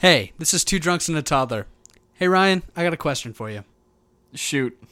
Hey, 0.00 0.32
this 0.38 0.54
is 0.54 0.64
Two 0.64 0.78
Drunks 0.78 1.10
and 1.10 1.18
a 1.18 1.20
Toddler. 1.20 1.66
Hey, 2.14 2.26
Ryan, 2.26 2.62
I 2.74 2.84
got 2.84 2.94
a 2.94 2.96
question 2.96 3.34
for 3.34 3.50
you. 3.50 3.64
Shoot. 4.32 4.82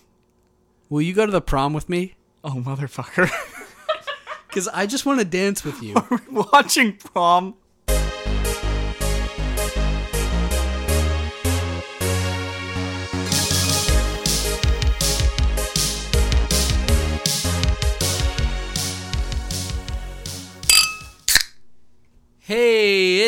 Will 0.91 1.00
you 1.00 1.15
go 1.15 1.25
to 1.25 1.33
the 1.33 1.41
prom 1.41 1.73
with 1.73 1.88
me? 1.88 2.17
Oh, 2.45 2.62
motherfucker. 2.62 3.30
Because 4.48 4.68
I 4.68 4.84
just 4.84 5.06
want 5.06 5.18
to 5.21 5.24
dance 5.24 5.64
with 5.64 5.82
you. 5.82 5.94
Are 5.94 6.21
we 6.30 6.42
Watching 6.52 6.92
prom. 6.98 7.54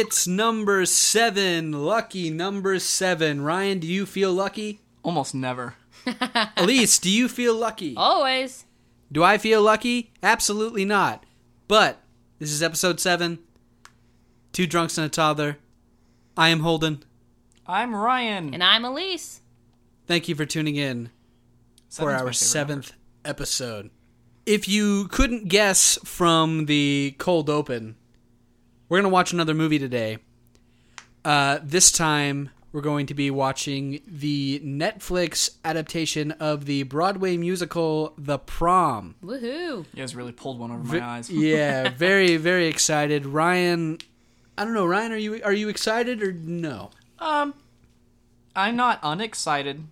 It's 0.01 0.27
number 0.27 0.87
seven. 0.87 1.73
Lucky 1.73 2.31
number 2.31 2.79
seven. 2.79 3.43
Ryan, 3.43 3.81
do 3.81 3.87
you 3.87 4.07
feel 4.07 4.33
lucky? 4.33 4.81
Almost 5.03 5.35
never. 5.35 5.75
Elise, 6.57 6.99
do 6.99 7.11
you 7.11 7.29
feel 7.29 7.55
lucky? 7.55 7.93
Always. 7.99 8.65
Do 9.13 9.23
I 9.23 9.37
feel 9.37 9.61
lucky? 9.61 10.11
Absolutely 10.23 10.87
not. 10.87 11.27
But 11.69 11.99
this 12.39 12.51
is 12.51 12.63
episode 12.63 12.99
seven. 12.99 13.41
Two 14.53 14.67
drunks 14.67 14.97
and 14.97 15.07
a 15.07 15.11
toddler. 15.11 15.59
I 16.35 16.49
am 16.49 16.61
Holden. 16.61 17.05
I'm 17.67 17.95
Ryan. 17.95 18.55
And 18.55 18.65
I'm 18.65 18.87
Elise. 18.87 19.43
Thank 20.07 20.29
you 20.31 20.35
for 20.35 20.47
tuning 20.47 20.77
in 20.77 21.11
for 21.91 21.91
Seven's 21.91 22.07
my 22.07 22.13
our 22.13 22.19
favorite 22.21 22.35
seventh 22.37 22.93
episode. 23.27 23.91
If 24.47 24.67
you 24.67 25.09
couldn't 25.09 25.49
guess 25.49 25.99
from 26.07 26.65
the 26.65 27.15
cold 27.19 27.51
open, 27.51 27.97
we're 28.91 28.99
going 28.99 29.11
to 29.11 29.15
watch 29.15 29.33
another 29.33 29.55
movie 29.55 29.79
today. 29.79 30.19
Uh, 31.25 31.61
this 31.63 31.93
time, 31.93 32.51
we're 32.73 32.81
going 32.81 33.07
to 33.07 33.15
be 33.15 33.31
watching 33.31 34.01
the 34.07 34.61
Netflix 34.65 35.51
adaptation 35.65 36.33
of 36.33 36.65
the 36.67 36.83
Broadway 36.83 37.37
musical 37.37 38.15
The 38.19 38.39
Prom. 38.39 39.15
Woohoo. 39.25 39.43
You 39.43 39.87
guys 39.95 40.15
really 40.17 40.33
pulled 40.33 40.59
one 40.59 40.71
over 40.73 40.83
my 40.83 41.03
eyes. 41.03 41.31
yeah, 41.31 41.89
very 41.97 42.37
very 42.37 42.67
excited. 42.67 43.27
Ryan, 43.27 43.99
I 44.59 44.65
don't 44.65 44.75
know. 44.75 44.87
Ryan, 44.87 45.13
are 45.13 45.17
you 45.17 45.41
are 45.45 45.53
you 45.53 45.69
excited 45.69 46.23
or 46.23 46.33
no? 46.33 46.91
Um, 47.19 47.55
I'm 48.57 48.77
not 48.77 48.99
unexcited. 49.03 49.85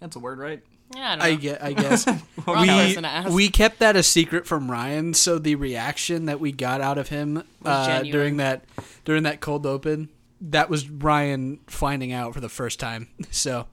That's 0.00 0.16
a 0.16 0.18
word, 0.18 0.38
right? 0.38 0.62
Yeah, 0.94 1.12
I 1.12 1.16
don't 1.16 1.24
I 1.24 1.30
know. 1.30 1.36
get. 1.36 1.62
I 1.62 1.72
guess 1.72 2.06
we 2.36 2.42
person 2.44 3.02
to 3.04 3.08
ask. 3.08 3.30
we 3.30 3.48
kept 3.48 3.78
that 3.78 3.96
a 3.96 4.02
secret 4.02 4.46
from 4.46 4.70
Ryan, 4.70 5.14
so 5.14 5.38
the 5.38 5.54
reaction 5.54 6.26
that 6.26 6.40
we 6.40 6.52
got 6.52 6.80
out 6.80 6.98
of 6.98 7.08
him 7.08 7.42
uh, 7.64 8.02
during 8.02 8.38
that 8.38 8.64
during 9.04 9.22
that 9.22 9.40
cold 9.40 9.66
open, 9.66 10.08
that 10.40 10.68
was 10.68 10.88
Ryan 10.90 11.60
finding 11.66 12.12
out 12.12 12.34
for 12.34 12.40
the 12.40 12.48
first 12.48 12.80
time. 12.80 13.08
So, 13.30 13.66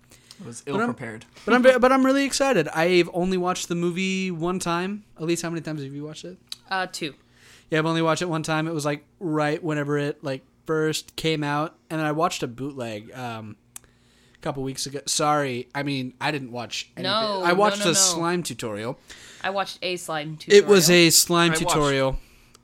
I 0.43 0.45
was 0.47 0.61
ill 0.67 0.77
prepared. 0.85 1.25
but 1.45 1.55
I'm 1.55 1.63
ve- 1.63 1.79
but 1.79 1.91
I'm 1.91 2.05
really 2.05 2.23
excited. 2.25 2.67
I've 2.67 3.09
only 3.13 3.37
watched 3.37 3.67
the 3.67 3.75
movie 3.75 4.29
one 4.29 4.59
time. 4.59 5.03
At 5.17 5.23
least, 5.23 5.41
how 5.41 5.49
many 5.49 5.61
times 5.61 5.81
have 5.83 5.93
you 5.93 6.03
watched 6.05 6.25
it? 6.25 6.37
uh, 6.69 6.85
two. 6.91 7.15
Yeah, 7.71 7.79
I've 7.79 7.85
only 7.87 8.01
watched 8.03 8.21
it 8.21 8.29
one 8.29 8.43
time. 8.43 8.67
It 8.67 8.73
was 8.73 8.85
like 8.85 9.03
right 9.19 9.61
whenever 9.63 9.97
it 9.97 10.23
like 10.23 10.43
first 10.67 11.15
came 11.15 11.43
out, 11.43 11.75
and 11.89 11.99
then 11.99 12.05
I 12.05 12.11
watched 12.11 12.43
a 12.43 12.47
bootleg 12.47 13.11
um, 13.13 13.55
a 14.39 14.43
couple 14.43 14.63
weeks 14.63 14.85
ago. 14.85 14.99
Sorry, 15.05 15.67
I 15.73 15.83
mean 15.83 16.13
I 16.19 16.31
didn't 16.31 16.51
watch. 16.51 16.89
Anything. 16.95 17.11
No, 17.11 17.41
I 17.43 17.53
watched 17.53 17.79
no, 17.79 17.85
a 17.85 17.87
no. 17.89 17.93
slime 17.93 18.43
tutorial. 18.43 18.99
I 19.43 19.49
watched 19.49 19.79
a 19.81 19.95
slime 19.97 20.37
tutorial. 20.37 20.63
It 20.63 20.69
was 20.69 20.89
a 20.89 21.09
slime 21.09 21.51
I 21.51 21.55
tutorial, 21.55 22.17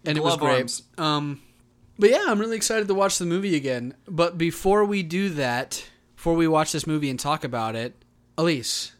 and 0.05 0.17
it 0.17 0.21
was 0.23 0.37
great. 0.37 0.59
Arms. 0.59 0.83
Um, 0.97 1.41
but 1.99 2.09
yeah, 2.09 2.25
I'm 2.27 2.39
really 2.39 2.57
excited 2.57 2.87
to 2.87 2.93
watch 2.93 3.17
the 3.17 3.25
movie 3.25 3.55
again. 3.55 3.95
But 4.07 4.37
before 4.37 4.83
we 4.85 5.03
do 5.03 5.29
that, 5.29 5.85
before 6.15 6.33
we 6.33 6.47
watch 6.47 6.71
this 6.71 6.87
movie 6.87 7.09
and 7.09 7.19
talk 7.19 7.43
about 7.43 7.75
it, 7.75 7.93
Elise, 8.37 8.93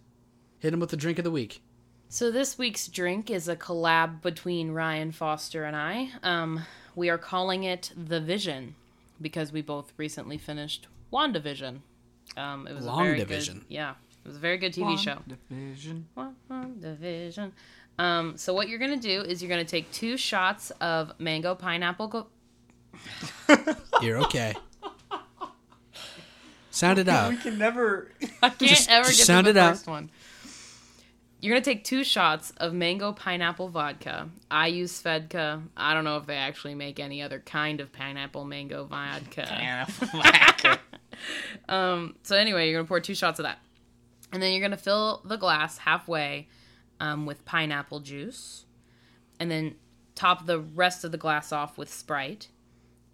hit 0.60 0.74
him 0.74 0.80
with 0.80 0.92
the 0.92 0.98
drink 0.98 1.18
of 1.18 1.24
the 1.24 1.32
week. 1.32 1.62
So 2.10 2.30
this 2.30 2.60
week's 2.60 2.88
drink 2.88 3.32
is 3.32 3.48
a 3.48 3.56
collab 3.56 4.22
between 4.22 4.72
Ryan 4.72 5.12
Foster 5.12 5.64
and 5.66 5.76
I. 5.76 6.12
Um, 6.22 6.64
we 6.96 7.10
are 7.10 7.18
calling 7.18 7.64
it 7.64 7.92
The 7.98 8.22
Vision 8.22 8.76
because 9.20 9.52
we 9.52 9.64
both 9.64 9.94
recently 9.98 10.38
finished 10.38 10.88
WandaVision. 11.12 11.80
Um, 12.38 12.68
it 12.68 12.74
was 12.76 12.86
Long 12.86 13.02
a 13.02 13.04
very 13.06 13.18
Division. 13.20 13.60
good, 13.60 13.66
yeah, 13.70 13.92
it 14.24 14.28
was 14.28 14.36
a 14.38 14.40
very 14.40 14.58
good 14.58 14.74
TV 14.74 14.98
show. 14.98 15.18
Division. 15.28 16.08
WandaVision. 16.18 17.52
Um, 18.00 18.38
so 18.38 18.54
what 18.54 18.70
you're 18.70 18.80
gonna 18.80 18.98
do 18.98 19.22
is 19.22 19.42
you're 19.42 19.50
gonna 19.50 19.64
take 19.64 19.92
two 19.92 20.18
shots 20.18 20.72
of 20.82 21.12
mango 21.20 21.54
pineapple. 21.56 22.08
Go- 22.08 22.28
You're 24.02 24.18
okay. 24.20 24.54
Sound 26.72 26.98
it 27.00 27.08
out. 27.08 27.30
We 27.32 27.38
can 27.38 27.58
never. 27.60 28.10
I 28.42 28.50
can't 28.50 28.60
Just- 28.60 28.90
ever 28.90 29.06
just 29.06 29.20
get 29.20 29.28
sound 29.28 29.46
to 29.46 29.54
the 29.54 29.60
it 29.60 29.64
out. 29.64 29.70
first 29.76 29.88
one. 29.88 30.10
You're 31.40 31.54
gonna 31.54 31.64
take 31.66 31.84
two 31.84 32.04
shots 32.04 32.52
of 32.58 32.74
mango 32.74 33.12
pineapple 33.12 33.68
vodka. 33.68 34.30
I 34.50 34.68
use 34.68 35.02
Svedka. 35.02 35.62
I 35.76 35.94
don't 35.94 36.04
know 36.06 36.18
if 36.18 36.26
they 36.26 36.38
actually 36.38 36.74
make 36.74 37.00
any 37.02 37.22
other 37.22 37.40
kind 37.40 37.80
of 37.82 37.92
pineapple 37.92 38.46
mango 38.46 38.86
vodka. 38.86 39.46
Um, 41.70 42.16
so 42.24 42.36
anyway, 42.36 42.70
you're 42.70 42.80
gonna 42.80 42.88
pour 42.88 43.00
two 43.00 43.16
shots 43.16 43.40
of 43.40 43.44
that, 43.44 43.60
and 44.32 44.42
then 44.42 44.52
you're 44.52 44.62
gonna 44.62 44.78
fill 44.78 45.22
the 45.26 45.38
glass 45.38 45.80
halfway 45.80 46.48
um, 47.00 47.26
with 47.26 47.46
pineapple 47.46 48.00
juice, 48.00 48.66
and 49.40 49.50
then 49.50 49.76
top 50.16 50.46
the 50.46 50.60
rest 50.60 51.04
of 51.04 51.12
the 51.12 51.18
glass 51.18 51.52
off 51.52 51.78
with 51.78 51.92
Sprite, 51.92 52.50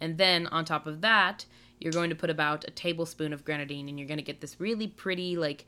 and 0.00 0.18
then 0.18 0.46
on 0.48 0.64
top 0.64 0.86
of 0.86 1.00
that, 1.00 1.46
you're 1.78 1.92
going 1.92 2.10
to 2.10 2.16
put 2.16 2.30
about 2.30 2.64
a 2.66 2.70
tablespoon 2.70 3.32
of 3.32 3.44
grenadine, 3.44 3.88
and 3.88 3.98
you're 3.98 4.08
gonna 4.08 4.22
get 4.22 4.40
this 4.40 4.60
really 4.60 4.86
pretty 4.86 5.36
like 5.36 5.64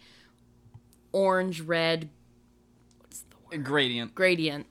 orange 1.13 1.61
red 1.61 2.09
What's 2.99 3.21
the 3.23 3.37
word? 3.51 3.65
Gradient. 3.65 4.15
gradient. 4.15 4.67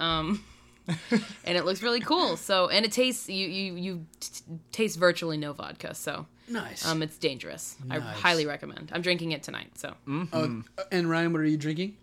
Um, 0.00 0.44
and 0.88 1.56
it 1.56 1.64
looks 1.64 1.82
really 1.82 2.00
cool. 2.00 2.36
So, 2.36 2.68
and 2.68 2.84
it 2.84 2.90
tastes 2.92 3.28
you 3.28 3.46
you 3.46 3.76
you 3.76 4.06
t- 4.18 4.42
taste 4.72 4.98
virtually 4.98 5.36
no 5.36 5.52
vodka. 5.52 5.94
So, 5.94 6.26
Nice. 6.48 6.86
um, 6.86 7.02
it's 7.02 7.16
dangerous. 7.18 7.76
I 7.90 7.98
highly 7.98 8.46
recommend. 8.46 8.90
I'm 8.92 9.02
drinking 9.02 9.32
it 9.32 9.42
tonight. 9.42 9.70
So, 9.78 9.94
Oh, 10.08 10.62
and 10.90 11.08
Ryan, 11.10 11.32
what 11.32 11.40
are 11.40 11.46
you 11.46 11.56
drinking? 11.56 11.96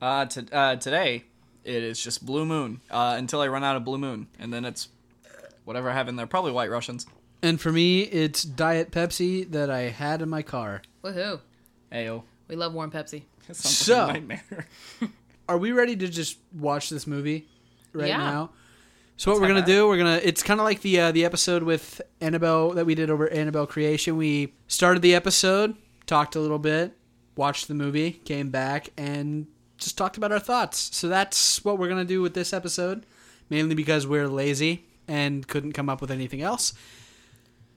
Uh, 0.00 0.24
to, 0.26 0.46
uh, 0.56 0.76
today, 0.76 1.24
it 1.64 1.82
is 1.82 2.02
just 2.02 2.24
Blue 2.24 2.44
Moon 2.44 2.80
uh, 2.90 3.14
until 3.18 3.40
I 3.40 3.48
run 3.48 3.62
out 3.64 3.76
of 3.76 3.84
Blue 3.84 3.98
Moon, 3.98 4.26
and 4.38 4.52
then 4.52 4.64
it's 4.64 4.88
whatever 5.64 5.90
I 5.90 5.94
have 5.94 6.08
in 6.08 6.16
there. 6.16 6.26
Probably 6.26 6.52
White 6.52 6.70
Russians. 6.70 7.06
And 7.42 7.60
for 7.60 7.72
me, 7.72 8.02
it's 8.02 8.42
Diet 8.42 8.90
Pepsi 8.92 9.50
that 9.50 9.70
I 9.70 9.82
had 9.82 10.22
in 10.22 10.28
my 10.28 10.42
car. 10.42 10.82
woohoo! 11.02 11.40
Ayo. 11.92 12.22
We 12.48 12.56
love 12.56 12.72
warm 12.74 12.90
Pepsi. 12.90 13.22
That 13.48 13.56
So- 13.56 14.06
like 14.06 14.08
a 14.10 14.12
nightmare. 14.20 14.66
Are 15.48 15.58
we 15.58 15.72
ready 15.72 15.96
to 15.96 16.08
just 16.08 16.38
watch 16.56 16.88
this 16.88 17.06
movie 17.06 17.48
right 17.92 18.08
Yeah. 18.08 18.18
now? 18.18 18.50
So 19.22 19.30
what 19.30 19.40
we're 19.40 19.46
gonna 19.46 19.64
do? 19.64 19.86
We're 19.86 19.98
gonna. 19.98 20.20
It's 20.20 20.42
kind 20.42 20.58
of 20.58 20.64
like 20.64 20.80
the 20.80 20.98
uh, 20.98 21.12
the 21.12 21.24
episode 21.24 21.62
with 21.62 22.02
Annabelle 22.20 22.70
that 22.70 22.86
we 22.86 22.96
did 22.96 23.08
over 23.08 23.28
Annabelle 23.28 23.68
Creation. 23.68 24.16
We 24.16 24.52
started 24.66 25.00
the 25.00 25.14
episode, 25.14 25.76
talked 26.06 26.34
a 26.34 26.40
little 26.40 26.58
bit, 26.58 26.98
watched 27.36 27.68
the 27.68 27.74
movie, 27.74 28.10
came 28.10 28.50
back, 28.50 28.88
and 28.96 29.46
just 29.78 29.96
talked 29.96 30.16
about 30.16 30.32
our 30.32 30.40
thoughts. 30.40 30.90
So 30.96 31.08
that's 31.08 31.64
what 31.64 31.78
we're 31.78 31.88
gonna 31.88 32.04
do 32.04 32.20
with 32.20 32.34
this 32.34 32.52
episode, 32.52 33.06
mainly 33.48 33.76
because 33.76 34.08
we're 34.08 34.26
lazy 34.26 34.86
and 35.06 35.46
couldn't 35.46 35.70
come 35.70 35.88
up 35.88 36.00
with 36.00 36.10
anything 36.10 36.42
else. 36.42 36.72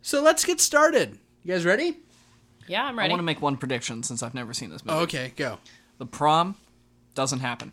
So 0.01 0.23
let's 0.23 0.45
get 0.45 0.59
started. 0.59 1.19
You 1.43 1.53
guys 1.53 1.63
ready? 1.63 1.99
Yeah, 2.65 2.85
I'm 2.85 2.97
ready. 2.97 3.09
I 3.09 3.13
want 3.13 3.19
to 3.19 3.23
make 3.23 3.43
one 3.43 3.57
prediction 3.57 4.01
since 4.01 4.23
I've 4.23 4.33
never 4.33 4.51
seen 4.51 4.71
this 4.71 4.83
movie. 4.83 4.97
Okay, 5.01 5.33
go. 5.35 5.59
The 5.99 6.07
prom 6.07 6.55
doesn't 7.13 7.41
happen. 7.41 7.71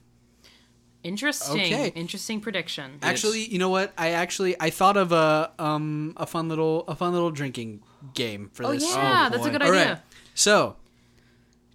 Interesting. 1.04 1.60
Okay. 1.60 1.92
Interesting 1.94 2.40
prediction. 2.40 2.98
Actually, 3.02 3.44
you 3.46 3.58
know 3.58 3.68
what? 3.70 3.92
I 3.98 4.10
actually 4.10 4.54
I 4.60 4.70
thought 4.70 4.96
of 4.96 5.10
a 5.12 5.50
um 5.58 6.12
a 6.16 6.26
fun 6.26 6.48
little 6.48 6.84
a 6.86 6.94
fun 6.94 7.12
little 7.12 7.30
drinking 7.30 7.82
game 8.14 8.50
for 8.52 8.64
oh 8.66 8.72
this. 8.72 8.88
yeah, 8.94 9.28
that's 9.28 9.44
a 9.46 9.50
good 9.50 9.62
All 9.62 9.68
idea. 9.72 9.86
right. 9.94 9.98
So, 10.34 10.76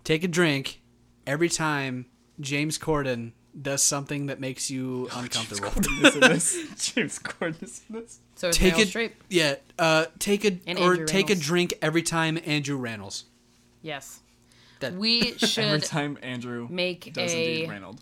take 0.04 0.24
a 0.24 0.28
drink 0.28 0.82
every 1.26 1.50
time 1.50 2.06
James 2.40 2.78
Corden 2.80 3.34
does 3.60 3.82
something 3.82 4.28
that 4.28 4.40
makes 4.40 4.70
you 4.72 5.10
uncomfortable. 5.16 5.72
James 5.72 5.86
Corden 5.88 6.06
is 6.08 6.16
in 6.16 6.22
this. 6.22 6.94
James 6.94 7.20
Corden 7.20 8.10
So 8.36 8.48
it's 8.50 8.58
take 8.58 8.76
Meryl 8.76 8.82
a 8.84 8.86
Streep. 8.86 9.12
yeah, 9.30 9.56
uh, 9.80 10.06
take 10.20 10.46
a 10.46 10.58
And 10.68 10.78
or 10.80 10.92
Andrew 10.92 11.06
take 11.06 11.30
a 11.30 11.36
drink 11.36 11.74
every 11.82 12.04
time 12.04 12.38
Andrew 12.46 12.80
Rannells. 12.80 13.24
Yes. 13.82 14.22
That- 14.80 14.94
We 14.94 15.34
should 15.38 15.66
Every 15.66 15.82
time 15.82 16.18
Andrew 16.22 16.68
make 16.70 17.12
does 17.14 17.34
indeed 17.34 17.66
a 17.66 17.70
Reynold. 17.70 18.02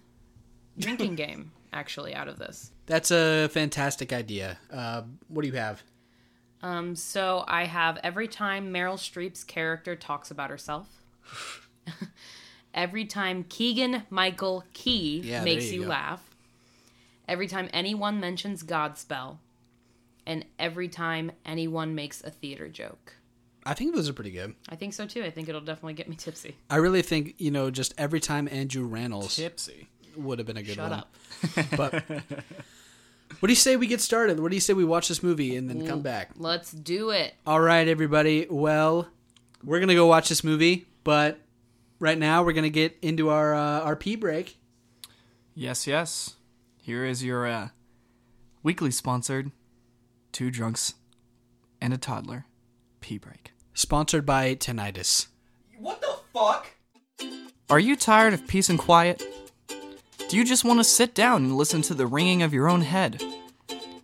Drinking 0.78 1.16
game 1.16 1.52
actually 1.74 2.16
out 2.16 2.28
of 2.28 2.40
this. 2.40 2.72
That's 2.86 3.12
a 3.12 3.50
fantastic 3.50 4.14
idea. 4.14 4.58
Uh, 4.72 5.04
what 5.28 5.42
do 5.42 5.48
you 5.48 5.56
have? 5.56 5.84
Um, 6.62 6.96
so 6.96 7.44
I 7.48 7.66
have 7.66 8.00
every 8.04 8.28
time 8.28 8.74
Meryl 8.74 8.96
Streep's 8.96 9.44
character 9.44 9.96
talks 9.96 10.32
about 10.32 10.50
herself. 10.50 10.88
every 12.74 13.06
time 13.06 13.46
Keegan 13.48 14.04
Michael 14.10 14.64
Key 14.74 15.22
Yeah, 15.24 15.44
makes 15.44 15.72
you 15.72 15.82
you, 15.84 15.88
laugh. 15.88 16.36
Every 17.28 17.48
time 17.48 17.70
anyone 17.74 18.20
mentions 18.20 18.64
Godspell. 18.64 19.38
And 20.28 20.46
every 20.58 20.88
time 20.88 21.32
anyone 21.46 21.94
makes 21.94 22.24
a 22.24 22.32
theater 22.32 22.68
joke. 22.68 23.14
I 23.64 23.74
think 23.74 23.96
those 23.96 24.10
are 24.10 24.14
pretty 24.14 24.32
good. 24.32 24.56
I 24.70 24.76
think 24.76 24.94
so 24.94 25.06
too. 25.06 25.24
I 25.24 25.30
think 25.30 25.50
it'll 25.50 25.62
definitely 25.62 25.94
get 25.94 26.08
me 26.10 26.16
tipsy. 26.16 26.56
I 26.70 26.78
really 26.78 27.02
think 27.02 27.36
you 27.38 27.52
know 27.52 27.70
just 27.72 27.94
every 27.98 28.20
time 28.20 28.48
Andrew 28.52 28.88
Rannells 28.90 29.36
Tipsy. 29.36 29.88
Would 30.18 30.40
have 30.40 30.46
been 30.48 30.58
a 30.58 30.64
good 30.64 30.76
Shut 30.76 30.90
one. 30.90 31.00
up. 31.00 31.16
But 31.78 32.04
what 33.40 33.48
do 33.48 33.50
you 33.50 33.56
say 33.56 33.76
we 33.76 33.88
get 33.88 34.02
started? 34.02 34.40
What 34.40 34.50
do 34.50 34.56
you 34.56 34.62
say 34.62 34.74
we 34.74 34.86
watch 34.86 35.08
this 35.08 35.22
movie 35.24 35.56
and 35.56 35.70
then 35.70 35.86
come 35.86 36.02
back? 36.02 36.32
Let's 36.38 36.72
do 36.72 37.10
it. 37.10 37.34
All 37.46 37.60
right, 37.60 37.88
everybody. 37.88 38.48
Well, 38.50 39.08
we're 39.64 39.80
gonna 39.80 39.96
go 39.96 40.08
watch 40.08 40.30
this 40.30 40.44
movie, 40.44 40.86
but 41.04 41.40
right 42.00 42.18
now 42.18 42.44
we're 42.44 42.54
gonna 42.54 42.70
get 42.70 42.98
into 43.02 43.30
our 43.30 43.54
uh, 43.54 43.82
our 43.82 43.96
pee 43.96 44.16
break. 44.16 44.58
Yes, 45.54 45.88
yes. 45.88 46.36
Here 46.82 47.06
is 47.06 47.24
your 47.24 47.48
uh, 47.48 47.70
weekly 48.64 48.92
sponsored 48.92 49.52
two 50.32 50.52
drunks 50.52 50.96
and 51.82 51.94
a 51.94 51.98
toddler 51.98 52.46
pee 53.02 53.18
break. 53.18 53.52
Sponsored 53.74 54.26
by 54.26 54.56
Tinnitus. 54.56 55.28
What 55.80 56.02
the 56.02 56.16
fuck? 56.34 56.68
Are 57.70 57.80
you 57.80 57.96
tired 57.96 58.34
of 58.34 58.46
peace 58.48 58.70
and 58.70 58.78
quiet? 58.78 59.24
Do 60.28 60.38
you 60.38 60.44
just 60.44 60.66
want 60.66 60.80
to 60.80 60.84
sit 60.84 61.14
down 61.14 61.44
and 61.44 61.56
listen 61.56 61.84
to 61.84 61.94
the 61.94 62.08
ringing 62.08 62.42
of 62.42 62.52
your 62.52 62.68
own 62.68 62.82
head? 62.82 63.24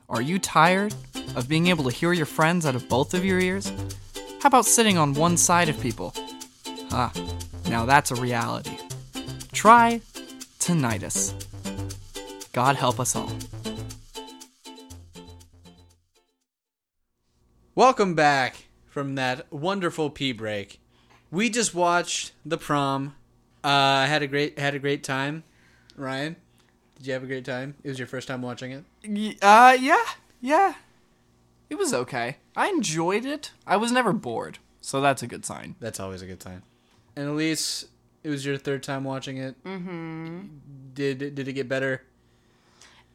Are 0.07 0.21
you 0.21 0.37
tired 0.37 0.93
of 1.35 1.49
being 1.49 1.65
able 1.65 1.83
to 1.85 1.89
hear 1.89 2.13
your 2.13 2.27
friends 2.27 2.63
out 2.63 2.75
of 2.75 2.87
both 2.87 3.15
of 3.15 3.25
your 3.25 3.39
ears? 3.39 3.71
How 4.39 4.47
about 4.47 4.67
sitting 4.67 4.99
on 4.99 5.15
one 5.15 5.35
side 5.35 5.67
of 5.67 5.81
people? 5.81 6.13
Ah, 6.91 7.11
now 7.67 7.85
that's 7.85 8.11
a 8.11 8.15
reality. 8.15 8.77
Try 9.51 10.01
tinnitus. 10.59 11.33
God 12.53 12.75
help 12.75 12.99
us 12.99 13.15
all. 13.15 13.31
Welcome 17.73 18.13
back 18.13 18.65
from 18.85 19.15
that 19.15 19.51
wonderful 19.51 20.11
pee 20.11 20.33
break. 20.33 20.79
We 21.31 21.49
just 21.49 21.73
watched 21.73 22.33
the 22.45 22.59
prom. 22.59 23.15
Uh, 23.63 24.05
had 24.05 24.21
a 24.21 24.27
great 24.27 24.59
had 24.59 24.75
a 24.75 24.79
great 24.79 25.03
time. 25.03 25.43
Ryan, 26.01 26.35
did 26.97 27.07
you 27.07 27.13
have 27.13 27.23
a 27.23 27.27
great 27.27 27.45
time? 27.45 27.75
It 27.83 27.89
was 27.89 27.99
your 27.99 28.07
first 28.07 28.27
time 28.27 28.41
watching 28.41 28.71
it. 28.71 28.83
Y- 29.07 29.37
Uh, 29.41 29.77
yeah, 29.79 30.03
yeah. 30.41 30.73
It 31.69 31.75
was 31.77 31.93
okay. 31.93 32.37
I 32.55 32.67
enjoyed 32.69 33.23
it. 33.25 33.51
I 33.65 33.77
was 33.77 33.91
never 33.91 34.11
bored, 34.11 34.57
so 34.81 34.99
that's 34.99 35.23
a 35.23 35.27
good 35.27 35.45
sign. 35.45 35.75
That's 35.79 35.99
always 35.99 36.21
a 36.21 36.25
good 36.25 36.43
sign. 36.43 36.63
And 37.15 37.29
Elise, 37.29 37.85
it 38.23 38.29
was 38.29 38.45
your 38.45 38.57
third 38.57 38.83
time 38.83 39.03
watching 39.03 39.37
it. 39.37 39.61
Mm-hmm. 39.63 40.39
Did 40.93 41.19
did 41.35 41.47
it 41.47 41.53
get 41.53 41.69
better? 41.69 42.03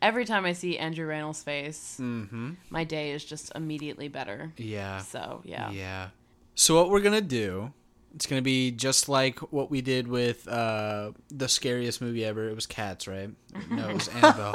Every 0.02 0.24
time 0.24 0.44
I 0.44 0.52
see 0.52 0.78
Andrew 0.78 1.06
Rannells' 1.08 1.42
face, 1.42 1.96
Mm-hmm. 2.00 2.52
my 2.70 2.84
day 2.84 3.10
is 3.12 3.24
just 3.24 3.50
immediately 3.54 4.08
better. 4.08 4.52
Yeah. 4.56 4.98
So 5.00 5.42
yeah. 5.44 5.70
Yeah. 5.70 6.08
So 6.54 6.76
what 6.76 6.90
we're 6.90 7.00
gonna 7.00 7.20
do? 7.20 7.72
It's 8.14 8.26
gonna 8.26 8.42
be 8.42 8.70
just 8.70 9.08
like 9.08 9.38
what 9.52 9.70
we 9.70 9.82
did 9.82 10.08
with 10.08 10.48
uh, 10.48 11.12
the 11.28 11.48
scariest 11.48 12.00
movie 12.00 12.24
ever. 12.24 12.48
It 12.48 12.54
was 12.54 12.66
Cats, 12.66 13.06
right? 13.06 13.30
No, 13.70 13.88
it 13.90 13.94
was 13.94 14.08
Annabelle. 14.08 14.54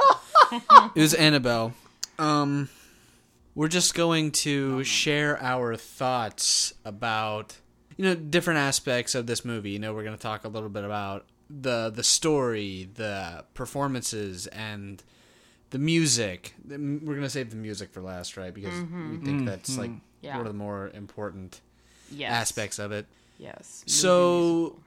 it 0.96 1.00
was 1.00 1.14
Annabelle. 1.14 1.72
Um, 2.18 2.68
we're 3.54 3.68
just 3.68 3.94
going 3.94 4.32
to 4.32 4.82
share 4.84 5.40
our 5.42 5.76
thoughts 5.76 6.74
about 6.84 7.56
you 7.96 8.04
know 8.04 8.14
different 8.16 8.58
aspects 8.58 9.14
of 9.14 9.26
this 9.26 9.44
movie. 9.44 9.70
You 9.70 9.78
know, 9.78 9.94
we're 9.94 10.04
gonna 10.04 10.16
talk 10.16 10.44
a 10.44 10.48
little 10.48 10.68
bit 10.68 10.82
about 10.84 11.26
the 11.48 11.90
the 11.94 12.02
story, 12.02 12.88
the 12.94 13.44
performances, 13.54 14.48
and 14.48 15.02
the 15.70 15.78
music. 15.78 16.54
We're 16.68 17.14
gonna 17.14 17.30
save 17.30 17.50
the 17.50 17.56
music 17.56 17.92
for 17.92 18.00
last, 18.00 18.36
right? 18.36 18.52
Because 18.52 18.74
we 18.74 19.18
think 19.24 19.46
that's 19.46 19.78
like 19.78 19.90
Yeah. 20.20 20.36
one 20.38 20.46
of 20.46 20.52
the 20.52 20.58
more 20.58 20.90
important 20.94 21.60
Yes. 22.10 22.32
aspects 22.32 22.78
of 22.80 22.90
it. 22.90 23.06
Yes. 23.42 23.82
So, 23.88 24.78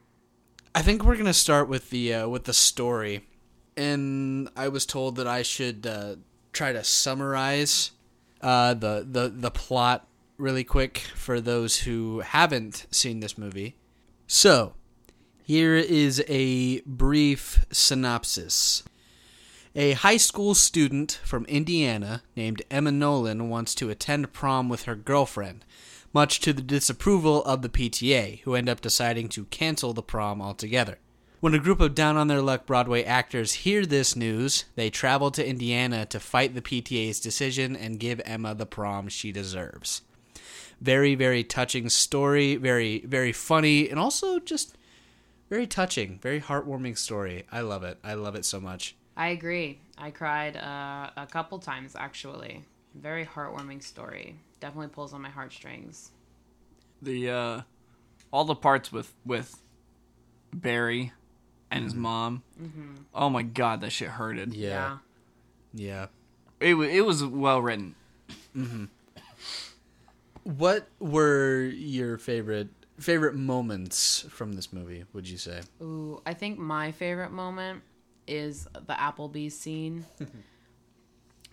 I 0.73 0.81
think 0.81 1.03
we're 1.03 1.17
gonna 1.17 1.33
start 1.33 1.67
with 1.67 1.89
the 1.89 2.13
uh, 2.13 2.27
with 2.29 2.45
the 2.45 2.53
story, 2.53 3.27
and 3.75 4.47
I 4.55 4.69
was 4.69 4.85
told 4.85 5.17
that 5.17 5.27
I 5.27 5.41
should 5.41 5.85
uh, 5.85 6.15
try 6.53 6.71
to 6.71 6.81
summarize 6.81 7.91
uh, 8.39 8.73
the 8.73 9.05
the 9.05 9.27
the 9.27 9.51
plot 9.51 10.07
really 10.37 10.63
quick 10.63 10.99
for 11.15 11.41
those 11.41 11.79
who 11.79 12.21
haven't 12.21 12.85
seen 12.91 13.19
this 13.19 13.37
movie. 13.37 13.75
So, 14.25 14.73
here 15.43 15.75
is 15.75 16.23
a 16.29 16.79
brief 16.81 17.65
synopsis. 17.73 18.83
A 19.75 19.91
high 19.91 20.15
school 20.15 20.55
student 20.55 21.19
from 21.25 21.43
Indiana 21.47 22.23
named 22.37 22.61
Emma 22.71 22.93
Nolan 22.93 23.49
wants 23.49 23.75
to 23.75 23.89
attend 23.89 24.31
prom 24.31 24.69
with 24.69 24.83
her 24.83 24.95
girlfriend, 24.95 25.65
much 26.15 26.39
to 26.39 26.53
the 26.53 26.61
disapproval 26.61 27.43
of 27.43 27.61
the 27.61 27.67
PTA, 27.67 28.39
who 28.43 28.55
end 28.55 28.69
up 28.69 28.79
deciding 28.79 29.27
to 29.27 29.43
cancel 29.45 29.91
the 29.91 30.01
prom 30.01 30.41
altogether. 30.41 30.97
When 31.41 31.53
a 31.53 31.59
group 31.59 31.81
of 31.81 31.93
down 31.93 32.15
on 32.15 32.29
their 32.29 32.41
luck 32.41 32.65
Broadway 32.65 33.03
actors 33.03 33.51
hear 33.51 33.85
this 33.85 34.15
news, 34.15 34.63
they 34.75 34.89
travel 34.89 35.29
to 35.31 35.45
Indiana 35.45 36.05
to 36.05 36.19
fight 36.21 36.55
the 36.55 36.61
PTA's 36.61 37.19
decision 37.19 37.75
and 37.75 37.99
give 37.99 38.21
Emma 38.23 38.55
the 38.55 38.65
prom 38.65 39.09
she 39.09 39.33
deserves. 39.33 40.03
Very, 40.79 41.15
very 41.15 41.43
touching 41.43 41.89
story, 41.89 42.55
very, 42.55 43.01
very 43.01 43.33
funny, 43.33 43.89
and 43.89 43.99
also 43.99 44.39
just 44.39 44.77
very 45.49 45.67
touching, 45.67 46.19
very 46.19 46.39
heartwarming 46.39 46.97
story. 46.97 47.43
I 47.51 47.59
love 47.59 47.83
it. 47.83 47.99
I 48.05 48.13
love 48.13 48.35
it 48.35 48.45
so 48.45 48.61
much. 48.61 48.95
I 49.17 49.27
agree. 49.27 49.79
I 49.97 50.11
cried 50.11 50.55
uh, 50.55 51.09
a 51.17 51.27
couple 51.27 51.59
times 51.59 51.93
actually. 51.93 52.63
Very 52.95 53.25
heartwarming 53.25 53.83
story. 53.83 54.35
Definitely 54.59 54.87
pulls 54.87 55.13
on 55.13 55.21
my 55.21 55.29
heartstrings. 55.29 56.11
The 57.01 57.29
uh, 57.29 57.61
all 58.31 58.45
the 58.45 58.55
parts 58.55 58.91
with 58.91 59.13
with 59.25 59.61
Barry 60.53 61.11
and 61.69 61.83
his 61.83 61.93
mm-hmm. 61.93 62.01
mom. 62.01 62.43
Mm-hmm. 62.61 62.93
Oh 63.13 63.29
my 63.29 63.43
god, 63.43 63.81
that 63.81 63.91
shit 63.91 64.09
hurted. 64.09 64.53
Yeah. 64.53 64.99
Yeah. 65.73 66.07
It 66.59 66.75
wa 66.75 66.83
it 66.83 67.05
was 67.05 67.23
well 67.23 67.61
written. 67.61 67.95
Mm-hmm. 68.55 68.85
What 70.43 70.87
were 70.99 71.63
your 71.63 72.17
favorite 72.17 72.69
favorite 72.99 73.35
moments 73.35 74.25
from 74.29 74.53
this 74.53 74.71
movie, 74.71 75.03
would 75.13 75.27
you 75.27 75.37
say? 75.37 75.61
Ooh, 75.81 76.21
I 76.25 76.33
think 76.33 76.57
my 76.57 76.91
favorite 76.91 77.31
moment 77.31 77.81
is 78.27 78.67
the 78.73 78.93
Applebee's 78.93 79.57
scene 79.57 80.05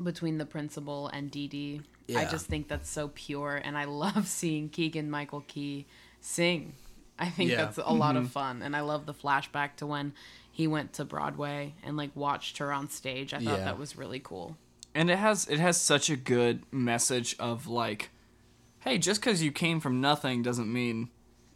between 0.03 0.39
the 0.39 0.47
principal 0.47 1.09
and 1.09 1.31
Dee 1.31 1.49
Dee. 1.49 1.83
I 2.15 2.27
just 2.27 2.47
think 2.47 2.69
that's 2.69 2.91
so 2.91 3.09
pure, 3.15 3.56
and 3.56 3.77
I 3.79 3.85
love 3.85 4.27
seeing 4.29 4.69
Keegan 4.69 5.11
Michael 5.11 5.43
Key 5.49 5.87
sing. 6.21 6.75
I 7.19 7.29
think 7.31 7.51
Yeah. 7.51 7.65
that's 7.65 7.79
a 7.79 7.93
lot 7.93 8.17
of 8.17 8.25
mm-hmm. 8.25 8.32
fun, 8.32 8.63
and 8.63 8.77
I 8.77 8.81
love 8.81 9.06
the 9.06 9.15
flashback 9.15 9.77
to 9.77 9.87
when 9.87 10.13
he 10.51 10.67
went 10.67 10.93
to 10.94 11.05
Broadway 11.05 11.75
and 11.82 11.96
like 11.96 12.11
watched 12.15 12.58
her 12.58 12.72
on 12.72 12.89
stage. 12.91 13.32
I 13.32 13.39
thought 13.39 13.58
Yeah. 13.61 13.65
that 13.65 13.79
was 13.79 13.96
really 13.96 14.20
cool. 14.20 14.56
and 14.94 15.08
it 15.11 15.17
has 15.17 15.49
it 15.49 15.58
has 15.58 15.81
such 15.81 16.11
a 16.11 16.17
good 16.17 16.65
message 16.70 17.34
of 17.39 17.67
like 17.67 18.11
hey 18.81 18.99
just 18.99 19.22
because 19.22 19.43
you 19.43 19.51
came 19.51 19.81
from 19.81 20.03
nothing 20.03 20.43
doesn't 20.43 20.70
mean 20.70 21.08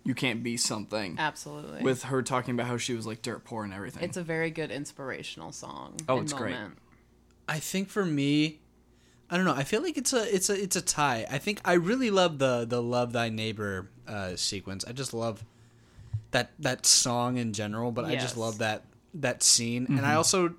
you 0.05 0.15
can't 0.15 0.43
be 0.43 0.57
something 0.57 1.17
Absolutely. 1.19 1.83
with 1.83 2.05
her 2.05 2.23
talking 2.23 2.55
about 2.55 2.67
how 2.67 2.79
she 2.79 2.95
was 2.95 3.07
like 3.07 3.21
dirt 3.21 3.45
poor 3.45 3.63
and 3.65 3.75
everything 3.75 4.03
it's 4.03 4.17
a 4.17 4.23
very 4.23 4.51
good 4.51 4.71
inspirational 4.71 5.53
song. 5.53 5.97
Oh, 6.09 6.17
and 6.17 6.25
it's 6.25 6.33
great. 6.33 6.57
Moment. 7.49 7.57
I 7.57 7.61
think 7.61 7.89
for 7.89 8.05
me, 8.05 8.59
I 9.31 9.37
don't 9.37 9.45
know. 9.47 9.55
I 9.55 9.65
feel 9.65 9.83
like 9.83 9.97
it's 9.97 10.13
a 10.13 10.35
it's 10.35 10.51
a 10.51 10.61
it's 10.63 10.77
a 10.77 10.83
tie. 10.83 11.27
I 11.31 11.39
think 11.39 11.61
I 11.65 11.75
really 11.75 12.11
love 12.11 12.39
the 12.39 12.65
the 12.65 12.83
love 12.83 13.13
thy 13.13 13.29
neighbor 13.29 13.89
uh, 14.07 14.37
sequence. 14.37 14.85
I 14.87 14.93
just 14.93 15.13
love 15.15 15.45
that 16.31 16.51
that 16.59 16.87
song 16.87 17.37
in 17.39 17.53
general, 17.53 17.93
but 17.93 18.05
I 18.05 18.17
just 18.17 18.37
love 18.37 18.59
that 18.59 18.85
that 19.15 19.43
scene, 19.43 19.87
and 19.89 20.05
I 20.07 20.15
also 20.15 20.55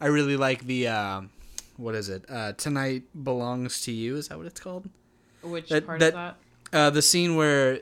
I 0.00 0.06
really 0.06 0.36
like 0.36 0.64
the 0.66 0.88
um, 0.88 1.30
what 1.76 1.94
is 1.94 2.08
it? 2.08 2.24
Uh, 2.28 2.52
Tonight 2.54 3.02
belongs 3.22 3.82
to 3.82 3.92
you. 3.92 4.16
Is 4.16 4.28
that 4.28 4.38
what 4.38 4.46
it's 4.46 4.60
called? 4.60 4.88
Which 5.42 5.68
That- 5.68 5.86
part 5.86 5.98
that- 6.00 6.06
is 6.08 6.12
that? 6.14 6.36
Uh, 6.72 6.88
the 6.88 7.02
scene 7.02 7.36
where 7.36 7.80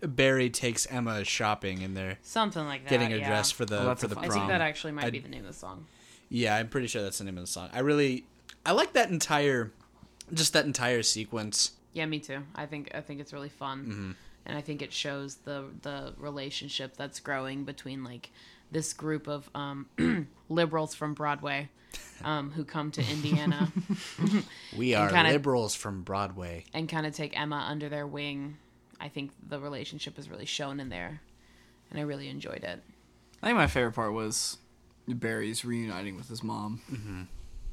Barry 0.00 0.50
takes 0.50 0.84
Emma 0.86 1.24
shopping 1.24 1.84
and 1.84 1.96
they're 1.96 2.18
Something 2.22 2.64
like 2.66 2.82
that. 2.82 2.90
getting 2.90 3.10
her 3.12 3.18
yeah. 3.18 3.28
dressed 3.28 3.54
for 3.54 3.64
the 3.64 3.78
Oh, 3.90 3.94
for 3.94 4.08
the 4.08 4.16
fun 4.16 4.24
I 4.24 4.28
think 4.30 4.48
that 4.48 4.60
actually 4.60 4.92
might 4.94 5.04
I- 5.04 5.10
be 5.10 5.20
the 5.20 5.28
name 5.28 5.42
of 5.42 5.46
the 5.52 5.52
song. 5.52 5.86
Yeah, 6.34 6.56
I'm 6.56 6.68
pretty 6.68 6.86
sure 6.86 7.02
that's 7.02 7.18
the 7.18 7.24
name 7.24 7.36
of 7.36 7.42
the 7.44 7.46
song. 7.50 7.68
I 7.74 7.80
really, 7.80 8.24
I 8.64 8.72
like 8.72 8.94
that 8.94 9.10
entire, 9.10 9.70
just 10.32 10.54
that 10.54 10.64
entire 10.64 11.02
sequence. 11.02 11.72
Yeah, 11.92 12.06
me 12.06 12.20
too. 12.20 12.38
I 12.54 12.64
think 12.66 12.90
I 12.94 13.02
think 13.02 13.20
it's 13.20 13.34
really 13.34 13.50
fun, 13.50 14.16
and 14.46 14.56
I 14.56 14.62
think 14.62 14.80
it 14.80 14.92
shows 14.94 15.36
the 15.44 15.66
the 15.82 16.14
relationship 16.16 16.96
that's 16.96 17.20
growing 17.20 17.64
between 17.64 18.02
like 18.02 18.30
this 18.70 18.94
group 18.94 19.28
of 19.28 19.50
um, 19.54 19.86
liberals 20.48 20.94
from 20.94 21.12
Broadway 21.12 21.68
um, 22.24 22.50
who 22.52 22.64
come 22.64 22.90
to 22.92 23.02
Indiana 23.10 23.70
We 24.78 24.94
are 24.94 25.10
kinda- 25.10 25.30
liberals 25.32 25.74
from 25.74 26.00
Broadway. 26.02 26.64
and 26.72 26.88
kind 26.88 27.04
of 27.06 27.14
take 27.14 27.38
Emma 27.38 27.66
under 27.68 27.90
their 27.90 28.06
wing. 28.06 28.56
I 28.98 29.08
think 29.08 29.32
the 29.46 29.60
relationship 29.60 30.18
is 30.18 30.30
really 30.30 30.46
shown 30.46 30.80
in 30.80 30.88
there, 30.88 31.20
and 31.90 32.00
I 32.00 32.04
really 32.04 32.28
enjoyed 32.30 32.64
it. 32.64 32.80
i 33.42 33.46
think 33.46 33.56
my 33.58 33.66
favorite 33.66 33.92
part 33.92 34.14
was 34.14 34.56
barry's 35.08 35.64
reuniting 35.64 36.16
with 36.16 36.28
his 36.28 36.42
mom 36.42 36.80
mm-hmm. 36.90 37.22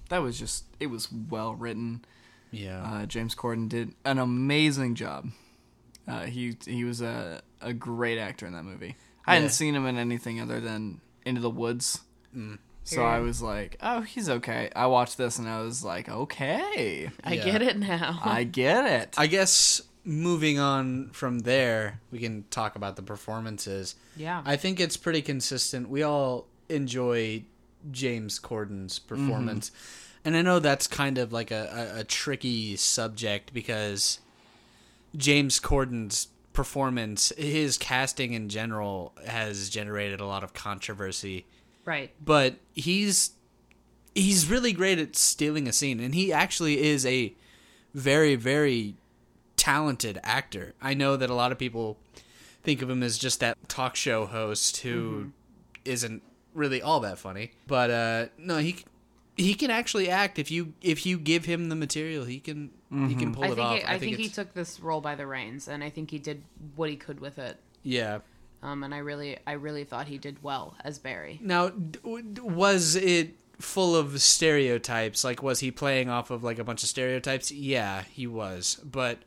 that 0.09 0.19
was 0.19 0.37
just 0.39 0.65
it 0.79 0.87
was 0.87 1.07
well 1.11 1.53
written 1.55 2.03
Yeah, 2.51 2.81
uh, 2.83 3.05
james 3.05 3.35
corden 3.35 3.69
did 3.69 3.93
an 4.05 4.17
amazing 4.19 4.95
job 4.95 5.29
Uh, 6.07 6.25
he 6.25 6.57
he 6.65 6.83
was 6.83 7.01
a 7.01 7.41
a 7.61 7.71
great 7.73 8.17
actor 8.17 8.47
in 8.47 8.53
that 8.53 8.63
movie. 8.63 8.95
I 9.27 9.33
Yeah. 9.33 9.35
hadn't 9.35 9.51
seen 9.51 9.75
him 9.75 9.85
in 9.85 9.97
anything 9.97 10.41
other 10.41 10.59
than 10.59 11.01
Into 11.25 11.41
the 11.41 11.49
Woods. 11.51 11.99
So 12.83 13.03
I 13.03 13.19
was 13.19 13.41
like, 13.43 13.77
oh, 13.83 14.01
he's 14.01 14.27
okay. 14.29 14.71
I 14.75 14.87
watched 14.87 15.17
this 15.19 15.37
and 15.37 15.47
I 15.47 15.61
was 15.61 15.83
like, 15.83 16.09
okay, 16.09 17.11
I 17.23 17.33
Yeah. 17.35 17.43
get 17.45 17.61
it 17.61 17.77
now. 17.77 18.19
I 18.23 18.43
get 18.45 18.85
it. 18.85 19.13
I 19.19 19.27
guess 19.27 19.81
moving 20.03 20.57
on 20.57 21.09
from 21.11 21.39
there, 21.39 21.99
we 22.11 22.17
can 22.17 22.45
talk 22.49 22.75
about 22.75 22.95
the 22.95 23.03
performances. 23.03 23.95
yeah. 24.17 24.41
I 24.45 24.55
think 24.55 24.79
it's 24.79 24.97
pretty 24.97 25.21
consistent. 25.21 25.89
We 25.89 26.01
all 26.01 26.47
enjoy 26.69 27.43
James 27.91 28.39
Corden's 28.39 28.99
mm-hmm. 28.99 29.07
performance. 29.07 29.71
And 30.25 30.35
I 30.35 30.41
know 30.41 30.59
that's 30.59 30.87
kind 30.87 31.17
of 31.17 31.31
like 31.31 31.51
a, 31.51 31.93
a, 31.95 31.99
a 32.01 32.03
tricky 32.03 32.75
subject 32.75 33.53
because 33.53 34.19
James 35.15 35.59
Corden's 35.59 36.27
performance, 36.53 37.31
his 37.37 37.77
casting 37.77 38.33
in 38.33 38.49
general, 38.49 39.13
has 39.25 39.69
generated 39.69 40.19
a 40.19 40.25
lot 40.25 40.43
of 40.43 40.53
controversy. 40.53 41.45
right. 41.85 42.11
But 42.23 42.55
he's 42.73 43.31
he's 44.13 44.49
really 44.49 44.73
great 44.73 44.99
at 44.99 45.15
stealing 45.15 45.67
a 45.67 45.73
scene, 45.73 45.99
and 45.99 46.13
he 46.13 46.33
actually 46.33 46.81
is 46.81 47.05
a 47.05 47.33
very 47.93 48.35
very 48.35 48.95
talented 49.55 50.19
actor. 50.23 50.73
I 50.81 50.93
know 50.93 51.15
that 51.17 51.29
a 51.29 51.33
lot 51.33 51.51
of 51.51 51.57
people 51.57 51.97
think 52.61 52.81
of 52.81 52.89
him 52.89 53.03
as 53.03 53.17
just 53.17 53.39
that 53.39 53.57
talk 53.67 53.95
show 53.95 54.25
host 54.25 54.77
who 54.77 55.11
mm-hmm. 55.11 55.29
not 55.85 56.21
really 56.59 56.81
all 56.81 56.99
that 56.99 57.17
funny. 57.17 57.51
But 57.65 57.89
uh, 57.89 58.25
no, 58.37 58.57
he 58.57 58.77
he 59.35 59.53
can 59.53 59.71
actually 59.71 60.09
act 60.09 60.37
if 60.37 60.51
you 60.51 60.73
if 60.81 61.05
you 61.05 61.17
give 61.17 61.45
him 61.45 61.69
the 61.69 61.75
material, 61.75 62.25
he 62.25 62.39
can 62.39 62.71
he 63.07 63.15
can 63.15 63.33
pull 63.33 63.43
I 63.43 63.47
it 63.47 63.55
think 63.55 63.59
off. 63.67 63.77
it, 63.77 63.89
I, 63.89 63.99
think, 63.99 64.17
he 64.17 64.29
took 64.29 64.53
this 64.53 64.79
role 64.79 64.99
by 64.99 65.13
the 65.15 65.25
reins, 65.27 65.67
and 65.67 65.83
I 65.83 65.89
think 65.91 66.09
he 66.11 66.17
did 66.19 66.41
what 66.75 66.89
he 66.89 66.95
could 66.95 67.19
with 67.19 67.37
it. 67.39 67.57
yeah. 67.83 68.19
Um, 68.61 68.83
and 68.83 68.93
I 68.93 68.97
really, 68.97 69.37
I 69.47 69.53
really 69.53 69.85
thought 69.85 70.07
he 70.07 70.17
did 70.17 70.43
well 70.43 70.75
as 70.83 70.99
Barry. 70.99 71.39
Now, 71.41 71.69
d- 71.69 71.99
d- 72.33 72.41
was 72.41 72.97
it 72.97 73.35
full 73.57 73.95
of 73.95 74.19
stereotypes? 74.21 75.23
Like, 75.23 75.41
was 75.41 75.61
he 75.61 75.71
playing 75.71 76.09
off 76.09 76.29
of 76.29 76.43
like 76.43 76.59
a 76.59 76.65
bunch 76.65 76.83
of 76.83 76.89
stereotypes? 76.89 77.51
Yeah, 77.53 78.03
he 78.11 78.27
was. 78.27 78.81
But 78.83 79.19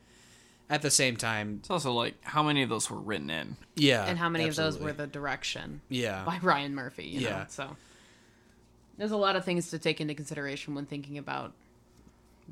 at 0.71 0.81
the 0.83 0.91
same 0.91 1.17
time, 1.17 1.59
It's 1.61 1.71
also 1.71 1.93
like 1.93 2.15
how 2.23 2.43
many 2.43 2.63
of 2.63 2.69
those 2.69 2.91
were 2.91 2.99
written 3.01 3.29
in. 3.31 3.57
yeah. 3.77 4.05
and 4.07 4.19
how 4.19 4.29
many 4.29 4.49
of 4.49 4.57
those 4.57 4.79
were 4.79 4.93
the 4.93 5.07
direction 5.07 5.83
Yeah. 5.89 6.25
by 6.25 6.39
Ryan 6.43 6.75
Murphy? 6.75 7.05
You 7.05 7.21
know? 7.23 7.29
Yeah. 7.29 7.47
So 7.47 7.77
there's 8.97 9.11
a 9.11 9.17
lot 9.17 9.37
of 9.37 9.45
things 9.45 9.71
to 9.71 9.79
take 9.79 10.01
into 10.01 10.15
consideration 10.15 10.75
when 10.75 10.87
thinking 10.87 11.19
about 11.19 11.53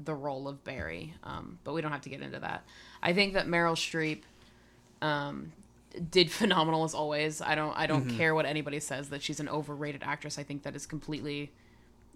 the 0.02 0.14
role 0.14 0.48
of 0.48 0.62
Barry. 0.64 1.14
Um, 1.24 1.58
but 1.64 1.72
we 1.74 1.80
don't 1.80 1.92
have 1.92 2.02
to 2.02 2.08
get 2.10 2.20
into 2.20 2.40
that. 2.40 2.64
I 3.02 3.12
think 3.12 3.34
that 3.34 3.46
Meryl 3.46 3.74
Streep 3.74 4.22
um, 5.02 5.52
did 6.10 6.30
phenomenal 6.40 6.84
as 6.84 6.94
always. 6.94 7.40
I 7.40 7.54
don't 7.54 7.76
I 7.76 7.86
don't 7.86 8.06
Mm-hmm. 8.06 8.16
care 8.16 8.34
what 8.34 8.46
anybody 8.46 8.80
says 8.80 9.08
that 9.10 9.22
she's 9.22 9.40
an 9.40 9.48
overrated 9.48 10.02
actress. 10.04 10.38
I 10.38 10.42
think 10.42 10.62
that 10.64 10.74
is 10.76 10.86
completely 10.86 11.52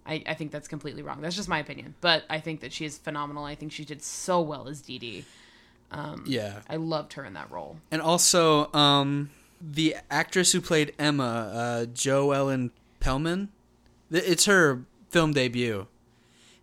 I, 0.07 0.23
I 0.27 0.35
think 0.35 0.53
that's 0.53 0.69
completely 0.69 1.03
wrong. 1.03 1.23
That's 1.23 1.35
just 1.37 1.49
my 1.49 1.59
opinion. 1.59 1.95
But 2.03 2.25
I 2.29 2.39
think 2.41 2.61
that 2.61 2.75
she 2.75 2.85
is 2.85 2.99
phenomenal. 2.99 3.45
I 3.45 3.55
think 3.55 3.73
she 3.73 3.87
did 3.87 4.03
so 4.03 4.41
well 4.43 4.69
as 4.69 4.83
Dee 4.83 4.99
Dee. 4.99 5.25
Yeah. 6.27 6.61
I 6.69 6.77
loved 6.77 7.15
her 7.15 7.25
in 7.25 7.35
that 7.35 7.51
role. 7.51 7.77
And 7.91 8.01
also, 8.03 8.73
um, 8.73 9.31
the 9.61 9.97
actress 10.11 10.53
who 10.53 10.61
played 10.61 10.95
Emma, 10.99 11.25
uh, 11.55 11.87
Jo 11.87 12.33
Ellen 12.33 12.71
Pellman, 13.01 13.49
it's 14.11 14.45
her 14.47 14.85
film 15.11 15.33
debut. 15.33 15.87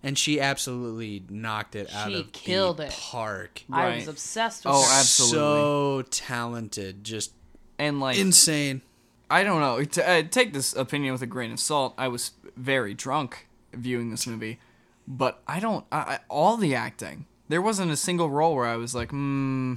And 0.03 0.17
she 0.17 0.39
absolutely 0.41 1.23
knocked 1.29 1.75
it 1.75 1.93
out 1.93 2.09
She 2.09 2.19
of 2.21 2.31
killed 2.31 2.77
the 2.77 2.85
it. 2.87 2.91
park. 2.91 3.61
I 3.71 3.83
Right. 3.85 3.95
was 3.97 4.07
obsessed 4.07 4.65
with 4.65 4.73
Oh, 4.75 4.81
her. 4.81 4.99
absolutely. 4.99 5.37
So 5.37 6.01
talented, 6.09 7.03
just 7.03 7.33
And 7.77 7.99
like 7.99 8.17
insane. 8.17 8.81
I 9.29 9.43
don't 9.43 9.61
know. 9.61 9.83
T- 9.83 10.01
uh, 10.01 10.23
take 10.29 10.53
this 10.53 10.75
opinion 10.75 11.13
with 11.13 11.21
a 11.21 11.27
grain 11.27 11.51
of 11.51 11.59
salt. 11.59 11.93
I 11.97 12.07
was 12.07 12.31
very 12.57 12.93
drunk 12.93 13.47
viewing 13.73 14.09
this 14.11 14.25
movie, 14.27 14.59
but 15.07 15.41
I 15.47 15.59
don't. 15.59 15.85
I, 15.91 15.97
I, 15.97 16.19
all 16.29 16.57
the 16.57 16.75
acting. 16.75 17.25
There 17.51 17.61
wasn't 17.61 17.91
a 17.91 17.97
single 17.97 18.29
role 18.29 18.55
where 18.55 18.65
I 18.65 18.77
was 18.77 18.95
like, 18.95 19.11
hmm, 19.11 19.73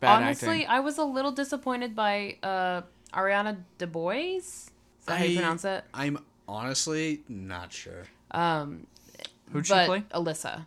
bad 0.00 0.22
Honestly, 0.22 0.48
acting. 0.48 0.68
I 0.68 0.80
was 0.80 0.98
a 0.98 1.04
little 1.04 1.32
disappointed 1.32 1.96
by 1.96 2.36
uh, 2.42 2.82
Ariana 3.14 3.56
DeBose. 3.78 4.36
Is 4.36 4.70
that 5.06 5.18
how 5.18 5.24
you 5.24 5.38
pronounce 5.38 5.64
it? 5.64 5.82
I'm 5.94 6.18
honestly 6.46 7.22
not 7.26 7.72
sure. 7.72 8.04
Um, 8.32 8.86
Who'd 9.50 9.66
she 9.66 9.72
but 9.72 9.86
play? 9.86 10.04
Alyssa. 10.12 10.66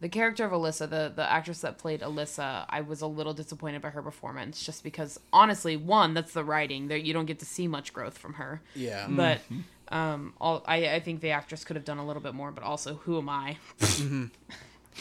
The 0.00 0.08
character 0.08 0.44
of 0.44 0.52
Alyssa, 0.52 0.88
the, 0.88 1.12
the 1.16 1.28
actress 1.28 1.62
that 1.62 1.78
played 1.78 2.02
Alyssa, 2.02 2.66
I 2.68 2.82
was 2.82 3.00
a 3.00 3.08
little 3.08 3.34
disappointed 3.34 3.82
by 3.82 3.90
her 3.90 4.00
performance 4.00 4.64
just 4.64 4.84
because, 4.84 5.18
honestly, 5.32 5.76
one, 5.76 6.14
that's 6.14 6.32
the 6.32 6.44
writing. 6.44 6.86
There, 6.86 6.96
you 6.96 7.12
don't 7.12 7.26
get 7.26 7.40
to 7.40 7.44
see 7.44 7.66
much 7.66 7.92
growth 7.92 8.16
from 8.16 8.34
her. 8.34 8.62
Yeah. 8.76 9.08
But 9.10 9.40
um, 9.88 10.34
all, 10.40 10.62
I, 10.64 10.94
I 10.94 11.00
think 11.00 11.22
the 11.22 11.30
actress 11.30 11.64
could 11.64 11.74
have 11.74 11.84
done 11.84 11.98
a 11.98 12.06
little 12.06 12.22
bit 12.22 12.34
more, 12.34 12.52
but 12.52 12.62
also, 12.62 12.94
who 12.94 13.18
am 13.18 13.28
I? 13.28 13.56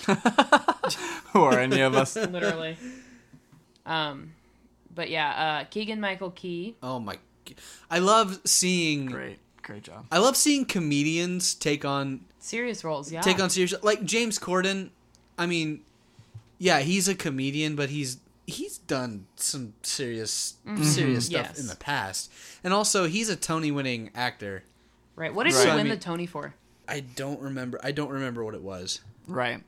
Who 1.33 1.41
are 1.43 1.59
any 1.59 1.81
of 1.81 1.95
us? 1.95 2.15
Literally. 2.15 2.77
um, 3.85 4.33
but 4.93 5.09
yeah, 5.09 5.61
uh, 5.61 5.63
Keegan 5.65 5.99
Michael 5.99 6.31
Key. 6.31 6.75
Oh 6.81 6.99
my! 6.99 7.17
I 7.89 7.99
love 7.99 8.39
seeing. 8.45 9.07
Great, 9.07 9.39
great 9.61 9.83
job. 9.83 10.05
I 10.11 10.17
love 10.19 10.35
seeing 10.37 10.65
comedians 10.65 11.53
take 11.55 11.85
on 11.85 12.21
Serious 12.39 12.83
roles, 12.83 13.11
yeah. 13.11 13.21
take 13.21 13.39
on 13.41 13.49
serious 13.49 13.73
like 13.83 14.03
James 14.05 14.39
Corden. 14.39 14.89
I 15.37 15.45
mean, 15.45 15.81
yeah, 16.57 16.79
he's 16.79 17.07
a 17.07 17.15
comedian, 17.15 17.75
but 17.75 17.89
he's 17.89 18.17
he's 18.45 18.77
done 18.79 19.27
some 19.35 19.73
serious 19.83 20.55
serious 20.81 21.25
stuff 21.25 21.47
Yes. 21.49 21.59
in 21.59 21.67
the 21.67 21.75
past, 21.75 22.31
and 22.63 22.73
also 22.73 23.05
he's 23.07 23.29
a 23.29 23.35
Tony-winning 23.35 24.11
actor. 24.15 24.63
Right. 25.15 25.33
What 25.33 25.43
did 25.45 25.53
Right. 25.55 25.65
he 25.65 25.71
I 25.71 25.75
win 25.75 25.87
mean- 25.87 25.95
the 25.95 26.01
Tony 26.01 26.25
for? 26.25 26.53
I 26.87 27.01
don't 27.01 27.41
remember. 27.41 27.79
I 27.83 27.91
don't 27.91 28.09
remember 28.09 28.45
what 28.45 28.53
it 28.53 28.61
was. 28.61 29.01
Right. 29.27 29.61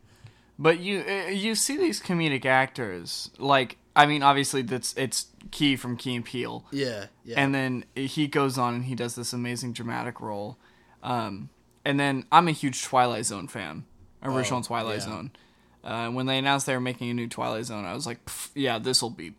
But 0.62 0.80
you 0.82 1.04
uh, 1.08 1.30
you 1.30 1.56
see 1.56 1.78
these 1.78 2.02
comedic 2.02 2.46
actors 2.46 3.32
like 3.38 3.78
I 3.96 4.06
mean 4.06 4.22
obviously 4.22 4.62
that's 4.62 4.94
it's 4.98 5.28
Key 5.52 5.78
from 5.78 5.96
Key 5.96 6.16
and 6.18 6.26
Peele. 6.26 6.66
Yeah, 6.72 7.06
yeah. 7.24 7.42
and 7.42 7.56
then 7.56 7.86
he 7.96 8.28
goes 8.28 8.58
on 8.58 8.74
and 8.76 8.84
he 8.86 8.94
does 8.94 9.16
this 9.16 9.32
amazing 9.32 9.72
dramatic 9.72 10.20
role. 10.20 10.58
Um, 11.02 11.50
and 11.86 11.98
then 11.98 12.26
I'm 12.30 12.50
a 12.50 12.52
huge 12.52 12.84
Twilight 12.84 13.26
Zone 13.26 13.48
fan, 13.48 13.86
original 14.22 14.60
Oh, 14.60 14.64
Twilight 14.64 14.96
yeah. 15.00 15.06
Zone. 15.06 15.32
Uh, 15.82 16.10
when 16.10 16.26
they 16.26 16.38
announced 16.38 16.66
they 16.66 16.74
were 16.74 16.82
making 16.82 17.10
a 17.10 17.14
new 17.14 17.28
Twilight 17.30 17.64
Zone, 17.66 17.86
I 17.86 17.94
was 17.94 18.06
like, 18.06 18.20
yeah, 18.54 18.80
this 18.80 19.02
will 19.02 19.10
be 19.12 19.34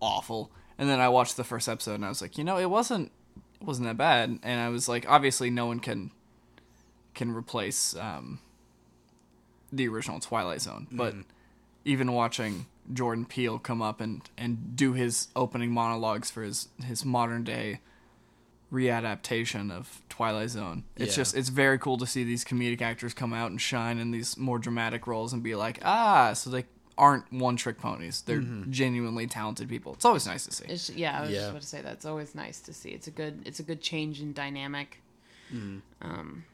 awful. 0.00 0.50
And 0.78 0.88
then 0.88 0.98
I 0.98 1.10
watched 1.10 1.36
the 1.36 1.44
first 1.44 1.68
episode 1.68 1.96
and 1.96 2.06
I 2.06 2.08
was 2.08 2.22
like, 2.22 2.38
you 2.38 2.44
know, 2.44 2.56
it 2.56 2.70
wasn't 2.70 3.12
it 3.60 3.66
wasn't 3.66 3.86
that 3.86 3.98
bad. 3.98 4.38
And 4.42 4.60
I 4.60 4.70
was 4.70 4.88
like, 4.88 5.04
obviously, 5.08 5.50
no 5.50 5.66
one 5.66 5.80
can 5.80 6.10
can 7.14 7.34
replace 7.34 7.94
um, 7.96 8.38
the 9.72 9.88
original 9.88 10.20
Twilight 10.20 10.62
Zone, 10.62 10.86
but 10.90 11.12
mm-hmm. 11.12 11.22
even 11.84 12.12
watching 12.12 12.66
Jordan 12.92 13.26
Peele 13.26 13.58
come 13.58 13.82
up 13.82 14.00
and, 14.00 14.22
and 14.36 14.74
do 14.76 14.94
his 14.94 15.28
opening 15.36 15.70
monologues 15.70 16.30
for 16.30 16.42
his, 16.42 16.68
his 16.84 17.04
modern 17.04 17.44
day 17.44 17.80
readaptation 18.72 19.70
of 19.70 20.02
Twilight 20.08 20.50
Zone. 20.50 20.84
It's 20.96 21.16
Yeah. 21.16 21.22
just 21.22 21.36
it's 21.36 21.48
very 21.48 21.78
cool 21.78 21.96
to 21.98 22.06
see 22.06 22.24
these 22.24 22.44
comedic 22.44 22.82
actors 22.82 23.14
come 23.14 23.32
out 23.32 23.50
and 23.50 23.60
shine 23.60 23.98
in 23.98 24.10
these 24.10 24.36
more 24.36 24.58
dramatic 24.58 25.06
roles 25.06 25.32
and 25.32 25.42
be 25.42 25.54
like, 25.54 25.78
ah, 25.82 26.32
so 26.34 26.50
they 26.50 26.64
aren't 26.98 27.32
one 27.32 27.56
trick 27.56 27.78
ponies. 27.78 28.22
They're 28.26 28.40
mm-hmm. 28.40 28.70
genuinely 28.70 29.26
talented 29.26 29.68
people. 29.68 29.94
It's 29.94 30.04
always 30.04 30.26
nice 30.26 30.44
to 30.46 30.52
see. 30.52 30.64
It's, 30.68 30.90
yeah, 30.90 31.18
I 31.18 31.20
was 31.22 31.30
Yeah. 31.30 31.36
just 31.36 31.50
about 31.50 31.62
to 31.62 31.66
say 31.68 31.82
that. 31.82 31.92
It's 31.94 32.04
always 32.04 32.34
nice 32.34 32.60
to 32.60 32.72
see. 32.74 32.90
It's 32.90 33.06
a 33.06 33.10
good. 33.10 33.40
It's 33.46 33.60
a 33.60 33.62
good 33.62 33.80
change 33.80 34.20
in 34.20 34.32
dynamic. 34.32 35.00
Mm-hmm. 35.54 35.78
Um, 36.02 36.44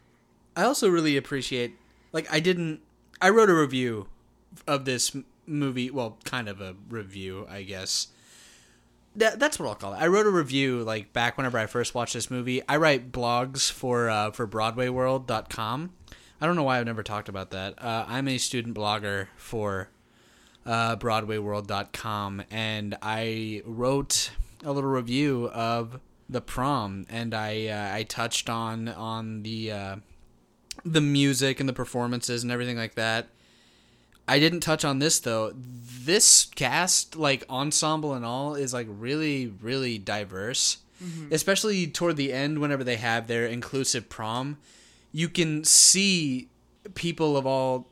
I 0.54 0.62
also 0.62 0.88
really 0.88 1.16
appreciate 1.16 1.74
like 2.12 2.32
I 2.32 2.38
didn't 2.38 2.80
I 3.20 3.30
wrote 3.30 3.50
a 3.50 3.54
review 3.54 4.08
of 4.66 4.84
this 4.84 5.16
movie, 5.46 5.90
well, 5.90 6.18
kind 6.24 6.48
of 6.48 6.60
a 6.60 6.74
review, 6.88 7.46
I 7.50 7.62
guess. 7.62 8.08
That, 9.16 9.38
that's 9.38 9.58
what 9.58 9.68
I'll 9.68 9.74
call 9.74 9.94
it. 9.94 9.98
I 9.98 10.08
wrote 10.08 10.26
a 10.26 10.30
review 10.30 10.82
like 10.82 11.12
back 11.12 11.36
whenever 11.36 11.58
I 11.58 11.66
first 11.66 11.94
watched 11.94 12.14
this 12.14 12.30
movie. 12.30 12.62
I 12.68 12.76
write 12.76 13.12
blogs 13.12 13.70
for 13.70 14.10
uh, 14.10 14.32
for 14.32 14.46
BroadwayWorld.com. 14.46 15.92
I 16.40 16.46
don't 16.46 16.56
know 16.56 16.64
why 16.64 16.78
I've 16.78 16.86
never 16.86 17.04
talked 17.04 17.28
about 17.28 17.50
that. 17.52 17.80
Uh, 17.82 18.04
I'm 18.08 18.26
a 18.26 18.38
student 18.38 18.74
blogger 18.76 19.28
for 19.36 19.88
uh, 20.66 20.96
BroadwayWorld.com, 20.96 22.42
and 22.50 22.96
I 23.00 23.62
wrote 23.64 24.30
a 24.64 24.72
little 24.72 24.90
review 24.90 25.48
of 25.54 26.00
the 26.28 26.40
prom, 26.40 27.06
and 27.08 27.34
I 27.34 27.68
uh, 27.68 27.94
I 27.94 28.02
touched 28.02 28.48
on 28.48 28.88
on 28.88 29.42
the 29.42 29.70
uh, 29.70 29.96
the 30.84 31.00
music 31.00 31.60
and 31.60 31.68
the 31.68 31.72
performances 31.72 32.42
and 32.42 32.52
everything 32.52 32.76
like 32.76 32.94
that. 32.94 33.28
I 34.26 34.38
didn't 34.38 34.60
touch 34.60 34.84
on 34.84 34.98
this 34.98 35.18
though. 35.20 35.52
This 35.54 36.46
cast, 36.54 37.16
like 37.16 37.44
ensemble 37.48 38.14
and 38.14 38.24
all, 38.24 38.54
is 38.54 38.72
like 38.72 38.86
really, 38.90 39.52
really 39.60 39.98
diverse. 39.98 40.78
Mm-hmm. 41.02 41.32
Especially 41.34 41.86
toward 41.86 42.16
the 42.16 42.32
end, 42.32 42.60
whenever 42.60 42.84
they 42.84 42.96
have 42.96 43.26
their 43.26 43.46
inclusive 43.46 44.08
prom, 44.08 44.58
you 45.12 45.28
can 45.28 45.64
see 45.64 46.48
people 46.94 47.36
of 47.36 47.46
all 47.46 47.88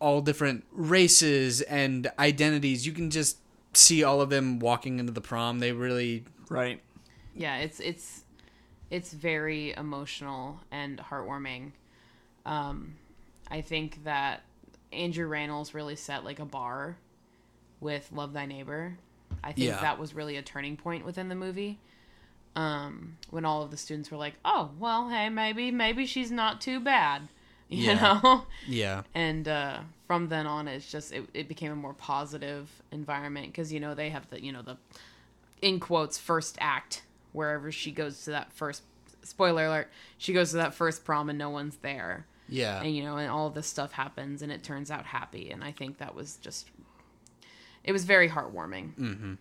all 0.00 0.20
different 0.20 0.64
races 0.72 1.60
and 1.62 2.10
identities. 2.18 2.84
You 2.86 2.92
can 2.92 3.10
just 3.10 3.38
see 3.72 4.02
all 4.02 4.20
of 4.20 4.30
them 4.30 4.58
walking 4.58 4.98
into 4.98 5.12
the 5.12 5.20
prom. 5.20 5.60
They 5.60 5.72
really 5.72 6.24
Right. 6.50 6.82
yeah 7.34 7.56
it's 7.58 7.80
it's 7.80 8.24
it's 8.90 9.12
very 9.12 9.72
emotional 9.72 10.60
and 10.70 10.98
heartwarming 10.98 11.72
um 12.46 12.94
i 13.50 13.60
think 13.60 14.02
that 14.04 14.42
andrew 14.92 15.28
rannells 15.28 15.74
really 15.74 15.96
set 15.96 16.24
like 16.24 16.38
a 16.38 16.44
bar 16.44 16.96
with 17.80 18.10
love 18.12 18.32
thy 18.32 18.46
neighbor 18.46 18.96
i 19.42 19.52
think 19.52 19.66
Yeah. 19.70 19.80
that 19.80 19.98
was 19.98 20.14
really 20.14 20.36
a 20.36 20.42
turning 20.42 20.76
point 20.76 21.04
within 21.04 21.28
the 21.28 21.34
movie 21.34 21.78
um 22.54 23.16
when 23.30 23.44
all 23.44 23.62
of 23.62 23.70
the 23.70 23.76
students 23.76 24.10
were 24.10 24.16
like 24.18 24.34
oh 24.44 24.70
well 24.78 25.08
hey 25.08 25.28
maybe 25.28 25.70
maybe 25.70 26.04
she's 26.06 26.30
not 26.30 26.60
too 26.60 26.80
bad 26.80 27.28
you 27.68 27.86
Yeah. 27.92 28.20
know 28.22 28.42
yeah. 28.68 29.02
and 29.14 29.48
uh, 29.48 29.78
from 30.06 30.28
then 30.28 30.46
on 30.46 30.68
it's 30.68 30.90
just 30.90 31.12
it, 31.12 31.26
it 31.32 31.48
became 31.48 31.72
a 31.72 31.76
more 31.76 31.94
positive 31.94 32.68
environment 32.90 33.46
because 33.46 33.72
you 33.72 33.80
know 33.80 33.94
they 33.94 34.10
have 34.10 34.28
the 34.28 34.44
you 34.44 34.52
know 34.52 34.60
the 34.60 34.76
in 35.62 35.80
quotes 35.80 36.18
first 36.18 36.58
act 36.60 37.02
wherever 37.32 37.72
she 37.72 37.90
goes 37.90 38.24
to 38.24 38.30
that 38.32 38.52
first 38.52 38.82
spoiler 39.22 39.64
alert 39.64 39.88
she 40.18 40.34
goes 40.34 40.50
to 40.50 40.56
that 40.56 40.74
first 40.74 41.02
prom 41.06 41.30
and 41.30 41.38
no 41.38 41.48
one's 41.48 41.76
there 41.76 42.26
Yeah. 42.52 42.82
and 42.82 42.94
you 42.94 43.02
know 43.02 43.16
and 43.16 43.30
all 43.30 43.50
this 43.50 43.66
stuff 43.66 43.92
happens 43.92 44.42
and 44.42 44.52
it 44.52 44.62
turns 44.62 44.90
out 44.90 45.04
happy 45.06 45.50
and 45.50 45.64
i 45.64 45.72
think 45.72 45.98
that 45.98 46.14
was 46.14 46.36
just 46.36 46.68
it 47.84 47.92
was 47.92 48.04
very 48.04 48.28
heartwarming 48.28 48.94
mm-hmm. 48.94 49.34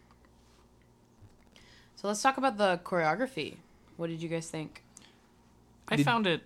so 1.96 2.08
let's 2.08 2.22
talk 2.22 2.38
about 2.38 2.58
the 2.58 2.80
choreography 2.84 3.58
what 3.98 4.10
did 4.10 4.22
you 4.22 4.30
guys 4.30 4.50
think 4.50 4.84
I 5.92 5.98
Did- 5.98 6.06
found 6.06 6.26
it. 6.26 6.42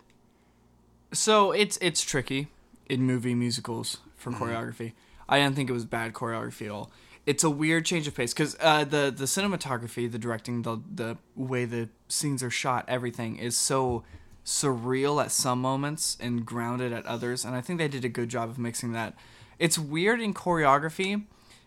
So 1.13 1.51
it's 1.51 1.77
it's 1.81 2.01
tricky 2.01 2.48
in 2.89 3.03
movie 3.03 3.36
musicals 3.36 4.00
for 4.17 4.31
choreography. 4.31 4.93
I 5.29 5.39
didn't 5.39 5.55
think 5.55 5.69
it 5.69 5.74
was 5.74 5.86
bad 5.86 6.13
choreography 6.13 6.65
at 6.65 6.72
all. 6.72 6.91
It's 7.25 7.43
a 7.43 7.50
weird 7.50 7.86
change 7.86 8.07
of 8.07 8.15
pace 8.15 8.34
because 8.34 8.57
uh, 8.60 8.84
the 8.84 9.13
the 9.15 9.25
cinematography, 9.25 10.12
the 10.12 10.19
directing, 10.19 10.63
the 10.63 10.81
the 10.93 11.17
way 11.36 11.65
the 11.65 11.89
scenes 12.07 12.43
are 12.43 12.50
shot, 12.50 12.86
everything 12.88 13.38
is 13.38 13.55
so 13.55 14.03
surreal 14.46 15.24
at 15.24 15.32
some 15.32 15.60
moments 15.60 16.16
and 16.20 16.46
grounded 16.46 16.94
at 16.94 17.06
others, 17.06 17.44
and 17.44 17.56
I 17.56 17.62
think 17.62 17.80
they 17.80 17.88
did 17.88 18.06
a 18.06 18.10
good 18.10 18.30
job 18.30 18.50
of 18.50 18.60
mixing 18.60 18.94
that. 18.94 19.16
It's 19.58 19.78
weird 19.78 20.22
in 20.22 20.34
choreography 20.34 21.24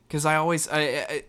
because 0.07 0.25
I 0.25 0.37
always 0.37 0.69
I, 0.69 0.81
I 0.81 1.25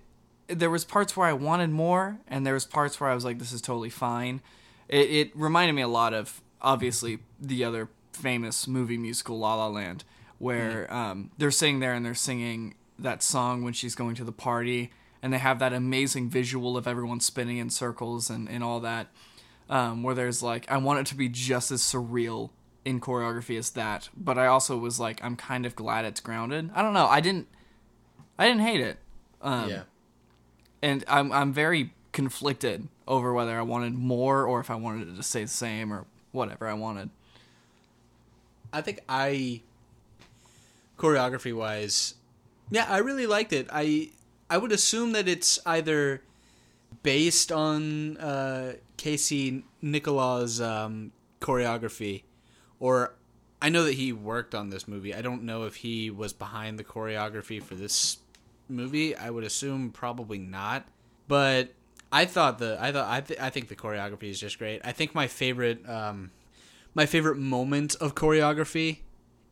there 0.48 0.70
was 0.70 0.86
parts 0.86 1.18
where 1.18 1.28
I 1.28 1.34
wanted 1.34 1.72
more, 1.72 2.20
and 2.28 2.46
there 2.46 2.54
was 2.54 2.66
parts 2.66 3.00
where 3.00 3.10
I 3.10 3.16
was 3.16 3.26
like, 3.26 3.40
"This 3.40 3.52
is 3.52 3.62
totally 3.62 3.90
fine." 3.90 4.42
It, 4.88 5.10
it 5.10 5.32
reminded 5.36 5.74
me 5.74 5.82
a 5.82 5.88
lot 5.88 6.14
of 6.14 6.42
obviously 6.62 7.20
the 7.40 7.64
other 7.64 7.90
famous 8.14 8.68
movie 8.68 8.98
musical 8.98 9.40
La 9.40 9.56
La 9.56 9.68
Land, 9.68 10.04
where 10.38 10.92
um, 10.94 11.32
they're 11.38 11.52
sitting 11.52 11.80
there 11.80 11.94
and 11.94 12.06
they're 12.06 12.16
singing 12.16 12.76
that 12.98 13.24
song 13.24 13.64
when 13.64 13.74
she's 13.74 13.96
going 13.96 14.16
to 14.16 14.24
the 14.24 14.32
party, 14.32 14.92
and 15.22 15.34
they 15.34 15.38
have 15.38 15.60
that 15.60 15.74
amazing 15.74 16.30
visual 16.30 16.78
of 16.78 16.88
everyone 16.88 17.20
spinning 17.20 17.58
in 17.58 17.70
circles 17.70 18.30
and, 18.30 18.50
and 18.50 18.64
all 18.64 18.80
that. 18.80 19.08
Um, 19.70 20.02
where 20.02 20.16
there's 20.16 20.42
like, 20.42 20.70
I 20.72 20.78
want 20.78 21.02
it 21.02 21.06
to 21.08 21.16
be 21.16 21.30
just 21.30 21.70
as 21.70 21.82
surreal 21.84 22.50
in 22.86 23.00
choreography 23.00 23.56
as 23.56 23.70
that, 23.72 24.10
but 24.18 24.36
I 24.38 24.48
also 24.48 24.78
was 24.78 25.00
like, 25.00 25.24
I'm 25.24 25.36
kind 25.36 25.64
of 25.66 25.76
glad 25.76 26.06
it's 26.06 26.20
grounded. 26.20 26.72
I 26.74 26.82
don't 26.82 26.94
know. 26.94 27.06
I 27.06 27.20
didn't, 27.22 27.48
I 28.40 28.48
didn't 28.48 28.62
hate 28.62 28.82
it. 28.82 28.98
Um, 29.42 29.70
yeah. 29.70 29.84
and 30.82 31.04
I'm 31.08 31.32
I'm 31.32 31.54
very 31.54 31.94
conflicted 32.12 32.88
over 33.08 33.32
whether 33.32 33.58
I 33.58 33.62
wanted 33.62 33.94
more 33.94 34.44
or 34.44 34.60
if 34.60 34.70
I 34.72 34.76
wanted 34.76 35.10
it 35.10 35.16
to 35.18 35.24
stay 35.24 35.44
the 35.44 35.50
same 35.50 35.94
or 35.94 36.06
whatever 36.32 36.68
I 36.68 36.74
wanted. 36.74 37.10
I 38.74 38.82
think 38.82 39.02
I 39.08 39.62
choreography 40.98 41.56
wise, 41.56 42.16
yeah, 42.70 42.86
I 42.90 42.98
really 42.98 43.28
liked 43.28 43.54
it. 43.54 43.68
I 43.72 44.10
I 44.50 44.58
would 44.58 44.72
assume 44.72 45.12
that 45.14 45.28
it's 45.28 45.60
either 45.66 46.22
based 47.04 47.52
on 47.52 48.18
uh, 48.18 48.74
Casey 49.00 49.64
Nicholaw's 49.82 50.60
um, 50.60 51.14
choreography, 51.40 52.24
or 52.82 53.16
I 53.62 53.70
know 53.70 53.86
that 53.86 53.94
he 53.94 54.12
worked 54.12 54.54
on 54.54 54.72
this 54.72 54.90
movie. 54.90 55.16
I 55.16 55.22
don't 55.22 55.44
know 55.44 55.64
if 55.64 55.76
he 55.78 56.10
was 56.10 56.34
behind 56.34 56.78
the 56.78 56.84
choreography 56.84 57.64
for 57.64 57.76
this 57.76 58.18
movie. 58.68 59.16
I 59.16 59.30
would 59.30 59.46
assume 59.46 59.92
probably 59.92 60.38
not, 60.38 60.86
but 61.30 61.70
I 62.12 62.26
thought 62.26 62.60
the 62.60 62.78
I 62.78 62.92
thought 62.92 63.10
I 63.10 63.22
th- 63.22 63.40
I 63.40 63.50
think 63.50 63.70
the 63.70 63.76
choreography 63.78 64.24
is 64.24 64.38
just 64.38 64.60
great. 64.60 64.82
I 64.84 64.92
think 64.92 65.16
my 65.16 65.28
favorite 65.28 65.88
um, 65.88 66.32
my 66.94 67.06
favorite 67.06 67.38
moment 67.38 67.96
of 68.02 68.16
choreography 68.16 68.98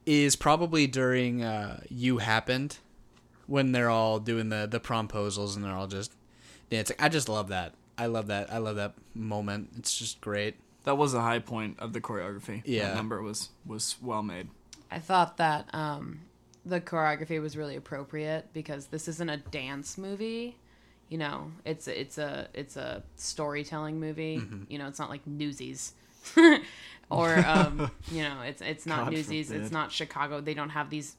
is 0.05 0.35
probably 0.35 0.87
during 0.87 1.41
uh, 1.41 1.79
"You 1.87 2.17
Happened," 2.17 2.79
when 3.45 3.71
they're 3.71 3.89
all 3.89 4.19
doing 4.19 4.49
the 4.49 4.67
the 4.69 4.81
promposals 4.81 5.55
and 5.55 5.63
they're 5.63 5.71
all 5.71 5.87
just 5.87 6.11
dancing. 6.69 6.97
I 6.99 7.07
just 7.07 7.29
love 7.29 7.47
that. 7.47 7.75
I 7.97 8.05
love 8.07 8.27
that. 8.27 8.51
I 8.51 8.59
love 8.59 8.75
that 8.75 8.93
moment. 9.13 9.69
It's 9.77 9.97
just 9.97 10.21
great. 10.21 10.55
That 10.83 10.97
was 10.97 11.13
a 11.13 11.21
high 11.21 11.39
point 11.39 11.79
of 11.79 11.93
the 11.93 11.99
choreography. 12.01 12.61
Yeah. 12.65 12.89
that 12.89 12.95
number 12.95 13.21
was 13.21 13.49
was 13.65 13.95
well 14.01 14.23
made. 14.23 14.49
I 14.89 14.99
thought 14.99 15.37
that 15.37 15.73
um, 15.73 16.21
the 16.65 16.79
choreography 16.79 17.41
was 17.41 17.57
really 17.57 17.75
appropriate 17.75 18.53
because 18.53 18.87
this 18.87 19.07
isn't 19.07 19.29
a 19.29 19.37
dance 19.37 19.97
movie. 19.97 20.57
You 21.09 21.17
know, 21.17 21.51
it's 21.65 21.87
it's 21.87 22.17
a 22.17 22.47
it's 22.53 22.77
a 22.77 23.03
storytelling 23.15 23.99
movie. 23.99 24.41
You 24.69 24.77
know, 24.77 24.87
it's 24.87 24.99
not 24.99 25.09
like 25.09 25.25
Newsies, 25.25 25.93
or 27.09 27.37
um, 27.39 27.89
you 28.11 28.23
know, 28.23 28.41
it's 28.41 28.61
it's 28.61 28.85
not 28.85 29.05
God 29.05 29.13
Newsies. 29.13 29.47
forbid. 29.47 29.63
It's 29.63 29.71
not 29.71 29.91
Chicago. 29.91 30.41
They 30.41 30.53
don't 30.53 30.69
have 30.69 30.89
these. 30.89 31.15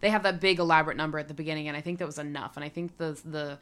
They 0.00 0.10
have 0.10 0.22
that 0.22 0.40
big 0.40 0.58
elaborate 0.60 0.96
number 0.96 1.18
at 1.18 1.28
the 1.28 1.34
beginning, 1.34 1.68
and 1.68 1.76
I 1.76 1.80
think 1.80 1.98
that 1.98 2.06
was 2.06 2.18
enough. 2.18 2.56
And 2.56 2.64
I 2.64 2.68
think 2.68 2.96
the 2.96 3.20
the 3.24 3.58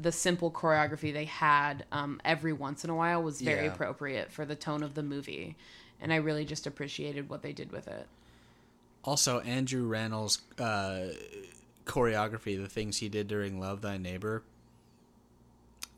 the 0.00 0.12
simple 0.12 0.50
choreography 0.50 1.12
they 1.12 1.24
had 1.24 1.84
um, 1.92 2.20
every 2.24 2.52
once 2.52 2.84
in 2.84 2.90
a 2.90 2.94
while 2.94 3.22
was 3.22 3.40
very 3.40 3.66
Yeah. 3.66 3.72
appropriate 3.72 4.30
for 4.32 4.44
the 4.44 4.54
tone 4.54 4.82
of 4.82 4.94
the 4.94 5.02
movie, 5.02 5.56
and 6.00 6.12
I 6.12 6.16
really 6.16 6.44
just 6.44 6.66
appreciated 6.66 7.28
what 7.28 7.42
they 7.42 7.52
did 7.52 7.72
with 7.72 7.88
it. 7.88 8.06
Also, 9.04 9.40
Andrew 9.40 9.88
Rannell's 9.88 10.40
uh, 10.58 11.08
choreography, 11.86 12.60
the 12.60 12.68
things 12.68 12.98
he 12.98 13.08
did 13.08 13.26
during 13.28 13.58
"Love 13.60 13.80
Thy 13.80 13.96
Neighbor." 13.96 14.42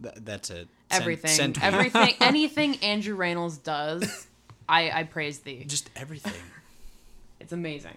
Th- 0.03 0.15
that's 0.19 0.51
it. 0.51 0.69
Everything, 0.91 1.31
send 1.31 1.55
tweet. 1.57 1.65
everything, 1.67 2.15
anything 2.21 2.77
Andrew 2.83 3.17
Rannells 3.17 3.63
does, 3.63 4.27
I 4.69 4.91
I 4.91 5.03
praise 5.05 5.41
thee. 5.41 5.65
just 5.67 5.91
everything. 5.97 6.33
It's 7.39 7.53
amazing. 7.53 7.97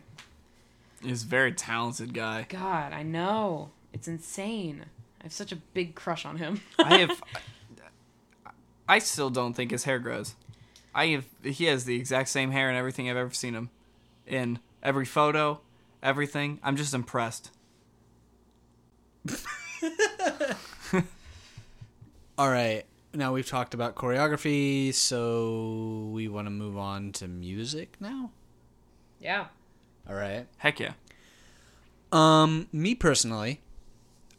He's 1.02 1.24
a 1.24 1.28
very 1.28 1.52
talented 1.52 2.14
guy. 2.14 2.46
God, 2.50 2.94
I 2.94 3.04
know 3.04 3.72
it's 3.94 4.08
insane. 4.08 4.86
I 5.24 5.28
have 5.28 5.34
such 5.34 5.54
a 5.54 5.56
big 5.56 5.96
crush 5.96 6.26
on 6.26 6.38
him. 6.38 6.60
I 6.78 6.98
have. 6.98 7.22
I 8.90 9.00
still 9.00 9.30
don't 9.30 9.54
think 9.54 9.72
his 9.72 9.86
hair 9.86 9.98
grows. 9.98 10.36
I 10.94 11.08
have. 11.08 11.26
He 11.42 11.64
has 11.66 11.86
the 11.86 11.96
exact 11.96 12.28
same 12.28 12.52
hair 12.52 12.68
and 12.68 12.78
everything 12.78 13.10
I've 13.10 13.16
ever 13.16 13.34
seen 13.34 13.54
him 13.54 13.70
in 14.28 14.60
every 14.84 15.06
photo, 15.06 15.62
everything. 16.02 16.60
I'm 16.62 16.76
just 16.76 16.94
impressed. 16.94 17.52
All 22.38 22.50
right. 22.50 22.84
Now 23.14 23.32
we've 23.34 23.48
talked 23.48 23.74
about 23.74 23.96
choreography, 23.96 24.94
so 24.94 26.10
we 26.12 26.28
want 26.28 26.48
to 26.48 26.52
move 26.52 26.78
on 26.78 27.14
to 27.14 27.28
music 27.30 27.96
now. 28.02 28.32
yeah. 29.22 29.46
All 30.10 30.16
right. 30.16 30.48
Heck 30.58 30.82
yeah. 30.82 30.94
Um, 32.12 32.68
me 32.74 32.94
personally, 32.94 33.62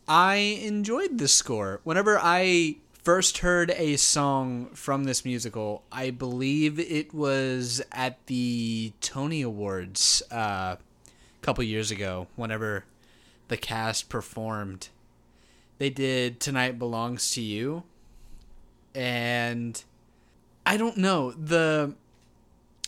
I 0.07 0.35
enjoyed 0.37 1.19
this 1.19 1.33
score. 1.33 1.81
Whenever 1.85 2.19
I 2.21 2.77
first 3.03 3.39
heard 3.39 3.71
a 3.71 3.97
song 3.97 4.67
from 4.75 5.05
this 5.05 5.25
musical, 5.25 5.83
I 5.91 6.11
believe 6.11 6.79
it 6.79 7.15
was 7.15 7.83
at 7.91 8.27
the 8.27 8.93
Tony 9.01 9.41
Awards 9.43 10.23
uh, 10.31 10.77
a 10.77 10.79
couple 11.43 11.65
years 11.65 11.91
ago. 11.91 12.27
Whenever 12.37 12.85
the 13.49 13.57
cast 13.57 14.11
performed, 14.11 14.89
they 15.79 15.91
did 15.91 16.39
"Tonight 16.39 16.79
Belongs 16.79 17.33
to 17.33 17.41
You," 17.41 17.85
and 18.95 19.83
I 20.67 20.77
don't 20.77 20.99
know 20.99 21.33
the 21.33 21.95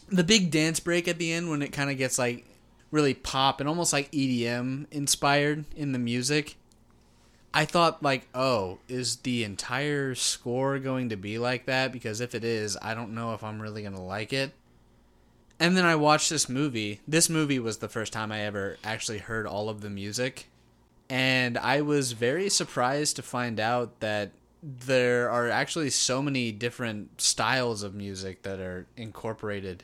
the 0.09 0.25
big 0.25 0.51
dance 0.51 0.81
break 0.81 1.09
at 1.09 1.19
the 1.19 1.33
end 1.33 1.49
when 1.49 1.63
it 1.63 1.73
kind 1.73 1.91
of 1.91 1.97
gets 1.97 2.19
like 2.19 2.47
really 2.91 3.15
pop 3.15 3.59
and 3.59 3.69
almost 3.69 3.93
like 3.93 4.11
EDM 4.13 4.87
inspired 4.91 5.65
in 5.75 5.93
the 5.93 5.99
music. 5.99 6.57
I 7.57 7.65
thought 7.65 8.03
like, 8.03 8.29
oh, 8.35 8.81
is 8.87 9.17
the 9.17 9.43
entire 9.43 10.15
score 10.15 10.79
going 10.79 11.09
to 11.09 11.17
be 11.17 11.39
like 11.39 11.65
that? 11.65 11.91
Because 11.91 12.21
if 12.21 12.35
it 12.35 12.45
is, 12.45 12.77
I 12.83 12.93
don't 12.95 13.15
know 13.15 13.33
if 13.33 13.43
I'm 13.43 13.63
really 13.63 13.83
gonna 13.83 14.05
like 14.05 14.35
it. 14.35 14.53
And 15.59 15.75
then 15.75 15.87
I 15.87 15.95
watched 15.95 16.29
this 16.29 16.51
movie. 16.51 17.01
This 17.09 17.31
movie 17.31 17.59
was 17.59 17.79
the 17.79 17.89
first 17.89 18.13
time 18.13 18.31
I 18.31 18.43
ever 18.43 18.77
actually 18.85 19.17
heard 19.17 19.47
all 19.47 19.71
of 19.71 19.81
the 19.81 19.89
music. 19.89 20.51
And 21.09 21.57
I 21.57 21.81
was 21.81 22.13
very 22.13 22.51
surprised 22.51 23.17
to 23.17 23.23
find 23.23 23.59
out 23.59 24.01
that 24.01 24.33
there 24.63 25.31
are 25.31 25.49
actually 25.49 25.89
so 25.89 26.21
many 26.21 26.53
different 26.53 27.23
styles 27.23 27.83
of 27.83 27.95
music 27.95 28.43
that 28.43 28.61
are 28.61 28.87
incorporated 28.99 29.83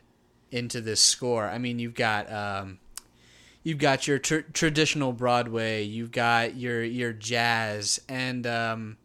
into 0.51 0.83
this 0.83 1.01
score. 1.01 1.49
I 1.49 1.57
mean, 1.57 1.79
you've 1.79 1.95
got 1.95 2.31
um, 2.31 2.81
you've 3.63 3.79
got 3.79 4.07
your 4.07 4.19
tr- 4.19 4.41
traditional 4.53 5.13
Broadway, 5.13 5.83
you've 5.83 6.13
got 6.13 6.57
your 6.57 6.83
your 6.83 7.13
jazz, 7.13 8.01
and 8.09 8.47
um, 8.47 8.97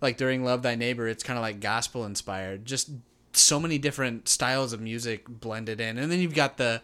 like 0.00 0.16
during 0.16 0.44
Love 0.44 0.62
Thy 0.62 0.74
Neighbor, 0.74 1.08
it's 1.08 1.22
kind 1.22 1.38
of 1.38 1.42
like 1.42 1.60
gospel 1.60 2.04
inspired. 2.04 2.64
Just 2.64 2.90
so 3.32 3.60
many 3.60 3.78
different 3.78 4.28
styles 4.28 4.72
of 4.72 4.80
music 4.80 5.24
blended 5.28 5.80
in, 5.80 5.98
and 5.98 6.10
then 6.10 6.20
you've 6.20 6.34
got 6.34 6.56
the 6.56 6.82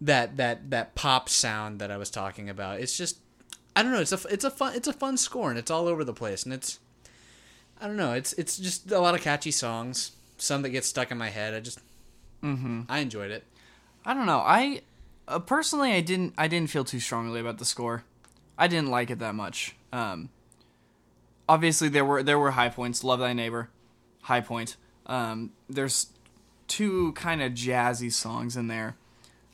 that 0.00 0.36
that 0.36 0.70
that 0.70 0.94
pop 0.94 1.28
sound 1.28 1.78
that 1.80 1.90
I 1.90 1.96
was 1.96 2.10
talking 2.10 2.48
about. 2.50 2.80
It's 2.80 2.96
just 2.96 3.18
I 3.74 3.82
don't 3.82 3.92
know. 3.92 4.00
It's 4.00 4.12
a 4.12 4.20
it's 4.28 4.44
a 4.44 4.50
fun 4.50 4.74
it's 4.74 4.88
a 4.88 4.92
fun 4.92 5.16
score, 5.16 5.50
and 5.50 5.58
it's 5.58 5.70
all 5.70 5.88
over 5.88 6.04
the 6.04 6.14
place, 6.14 6.44
and 6.44 6.52
it's 6.52 6.78
I 7.80 7.86
don't 7.86 7.96
know. 7.96 8.12
It's 8.12 8.32
it's 8.34 8.58
just 8.58 8.90
a 8.92 9.00
lot 9.00 9.14
of 9.14 9.22
catchy 9.22 9.50
songs. 9.50 10.12
Some 10.38 10.60
that 10.62 10.70
get 10.70 10.84
stuck 10.84 11.10
in 11.10 11.16
my 11.16 11.30
head. 11.30 11.54
I 11.54 11.60
just 11.60 11.80
Mm-hmm. 12.42 12.82
I 12.88 12.98
enjoyed 12.98 13.30
it. 13.30 13.44
I 14.04 14.14
don't 14.14 14.26
know. 14.26 14.38
I 14.38 14.82
uh, 15.28 15.38
personally, 15.38 15.92
I 15.92 16.00
didn't. 16.00 16.34
I 16.36 16.48
didn't 16.48 16.70
feel 16.70 16.84
too 16.84 17.00
strongly 17.00 17.40
about 17.40 17.58
the 17.58 17.64
score. 17.64 18.04
I 18.58 18.68
didn't 18.68 18.90
like 18.90 19.10
it 19.10 19.18
that 19.18 19.34
much. 19.34 19.74
Um, 19.92 20.30
obviously, 21.48 21.88
there 21.88 22.04
were 22.04 22.22
there 22.22 22.38
were 22.38 22.52
high 22.52 22.68
points. 22.68 23.04
Love 23.04 23.20
thy 23.20 23.32
neighbor, 23.32 23.70
high 24.22 24.40
point. 24.40 24.76
Um, 25.06 25.52
there's 25.68 26.08
two 26.68 27.12
kind 27.12 27.42
of 27.42 27.52
jazzy 27.52 28.12
songs 28.12 28.56
in 28.56 28.68
there, 28.68 28.96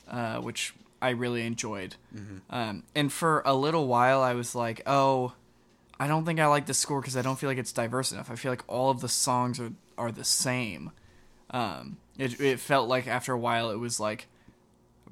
uh, 0.08 0.38
which 0.38 0.74
I 1.00 1.10
really 1.10 1.44
enjoyed. 1.46 1.96
Um, 2.50 2.82
and 2.94 3.12
for 3.12 3.42
a 3.44 3.54
little 3.54 3.86
while, 3.86 4.22
I 4.22 4.34
was 4.34 4.54
like, 4.54 4.82
oh. 4.86 5.32
I 6.00 6.08
don't 6.08 6.24
think 6.24 6.40
I 6.40 6.46
like 6.46 6.66
the 6.66 6.74
score 6.74 7.00
because 7.00 7.16
I 7.16 7.22
don't 7.22 7.38
feel 7.38 7.48
like 7.48 7.58
it's 7.58 7.70
diverse 7.70 8.10
enough. 8.10 8.28
I 8.28 8.34
feel 8.34 8.50
like 8.50 8.64
all 8.66 8.90
of 8.90 9.00
the 9.00 9.08
songs 9.08 9.60
are, 9.60 9.70
are 9.96 10.10
the 10.10 10.24
same. 10.24 10.90
Um, 11.50 11.98
it, 12.18 12.40
it 12.40 12.58
felt 12.58 12.88
like 12.88 13.06
after 13.06 13.32
a 13.32 13.38
while 13.38 13.70
it 13.70 13.76
was 13.76 14.00
like 14.00 14.26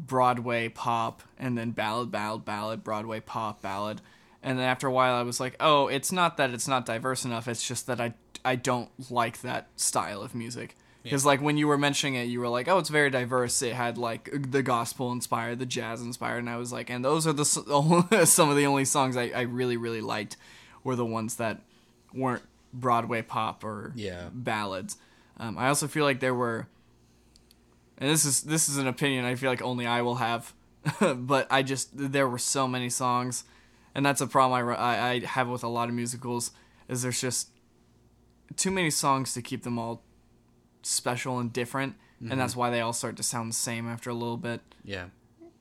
Broadway 0.06 0.68
pop 0.68 1.22
and 1.38 1.56
then 1.58 1.70
ballad, 1.72 2.10
ballad, 2.10 2.44
ballad, 2.44 2.82
Broadway 2.82 3.20
pop, 3.20 3.60
ballad. 3.62 4.00
And 4.42 4.58
then 4.58 4.64
after 4.66 4.86
a 4.86 4.92
while 4.92 5.14
I 5.14 5.22
was 5.22 5.38
like, 5.40 5.54
oh, 5.60 5.88
it's 5.88 6.10
not 6.10 6.36
that 6.38 6.50
it's 6.50 6.66
not 6.66 6.86
diverse 6.86 7.24
enough. 7.24 7.46
It's 7.46 7.66
just 7.66 7.86
that 7.86 8.00
I, 8.00 8.14
I 8.44 8.56
don't 8.56 8.88
like 9.10 9.42
that 9.42 9.68
style 9.76 10.22
of 10.22 10.34
music. 10.34 10.76
Because 11.02 11.24
like 11.26 11.40
when 11.40 11.56
you 11.56 11.66
were 11.66 11.78
mentioning 11.78 12.14
it, 12.16 12.24
you 12.24 12.40
were 12.40 12.48
like, 12.48 12.68
"Oh, 12.68 12.76
it's 12.76 12.90
very 12.90 13.08
diverse. 13.08 13.62
It 13.62 13.72
had 13.72 13.96
like 13.96 14.28
the 14.52 14.62
gospel 14.62 15.12
inspired, 15.12 15.58
the 15.58 15.64
jazz 15.64 16.02
inspired," 16.02 16.40
and 16.40 16.50
I 16.50 16.58
was 16.58 16.74
like, 16.74 16.90
"And 16.90 17.02
those 17.02 17.26
are 17.26 17.32
the 17.32 17.44
some 18.26 18.50
of 18.50 18.56
the 18.56 18.66
only 18.66 18.84
songs 18.84 19.16
I, 19.16 19.30
I 19.34 19.40
really 19.42 19.78
really 19.78 20.02
liked 20.02 20.36
were 20.84 20.96
the 20.96 21.06
ones 21.06 21.36
that 21.36 21.62
weren't 22.12 22.42
Broadway 22.74 23.22
pop 23.22 23.64
or 23.64 23.92
Yeah. 23.96 24.28
ballads." 24.30 24.98
Um, 25.38 25.56
I 25.56 25.68
also 25.68 25.88
feel 25.88 26.04
like 26.04 26.20
there 26.20 26.34
were, 26.34 26.66
and 28.00 28.10
this 28.10 28.24
is 28.24 28.42
this 28.42 28.68
is 28.68 28.78
an 28.78 28.86
opinion 28.86 29.24
I 29.24 29.34
feel 29.34 29.50
like 29.50 29.62
only 29.62 29.86
I 29.86 30.02
will 30.02 30.16
have, 30.16 30.54
but 31.00 31.46
I 31.50 31.62
just 31.62 31.90
there 31.92 32.28
were 32.28 32.38
so 32.38 32.66
many 32.66 32.88
songs, 32.88 33.44
and 33.94 34.04
that's 34.04 34.20
a 34.20 34.26
problem 34.26 34.68
I, 34.68 34.74
I 34.74 35.10
I 35.10 35.18
have 35.20 35.48
with 35.48 35.62
a 35.62 35.68
lot 35.68 35.88
of 35.88 35.94
musicals 35.94 36.52
is 36.88 37.02
there's 37.02 37.20
just 37.20 37.50
too 38.56 38.70
many 38.70 38.90
songs 38.90 39.34
to 39.34 39.42
keep 39.42 39.62
them 39.62 39.78
all 39.78 40.02
special 40.82 41.38
and 41.38 41.52
different, 41.52 41.94
and 42.20 42.40
that's 42.40 42.52
mm-hmm. 42.52 42.60
why 42.60 42.70
they 42.70 42.80
all 42.80 42.92
start 42.92 43.16
to 43.16 43.22
sound 43.22 43.50
the 43.50 43.54
same 43.54 43.88
after 43.88 44.10
a 44.10 44.14
little 44.14 44.36
bit. 44.36 44.60
Yeah. 44.84 45.06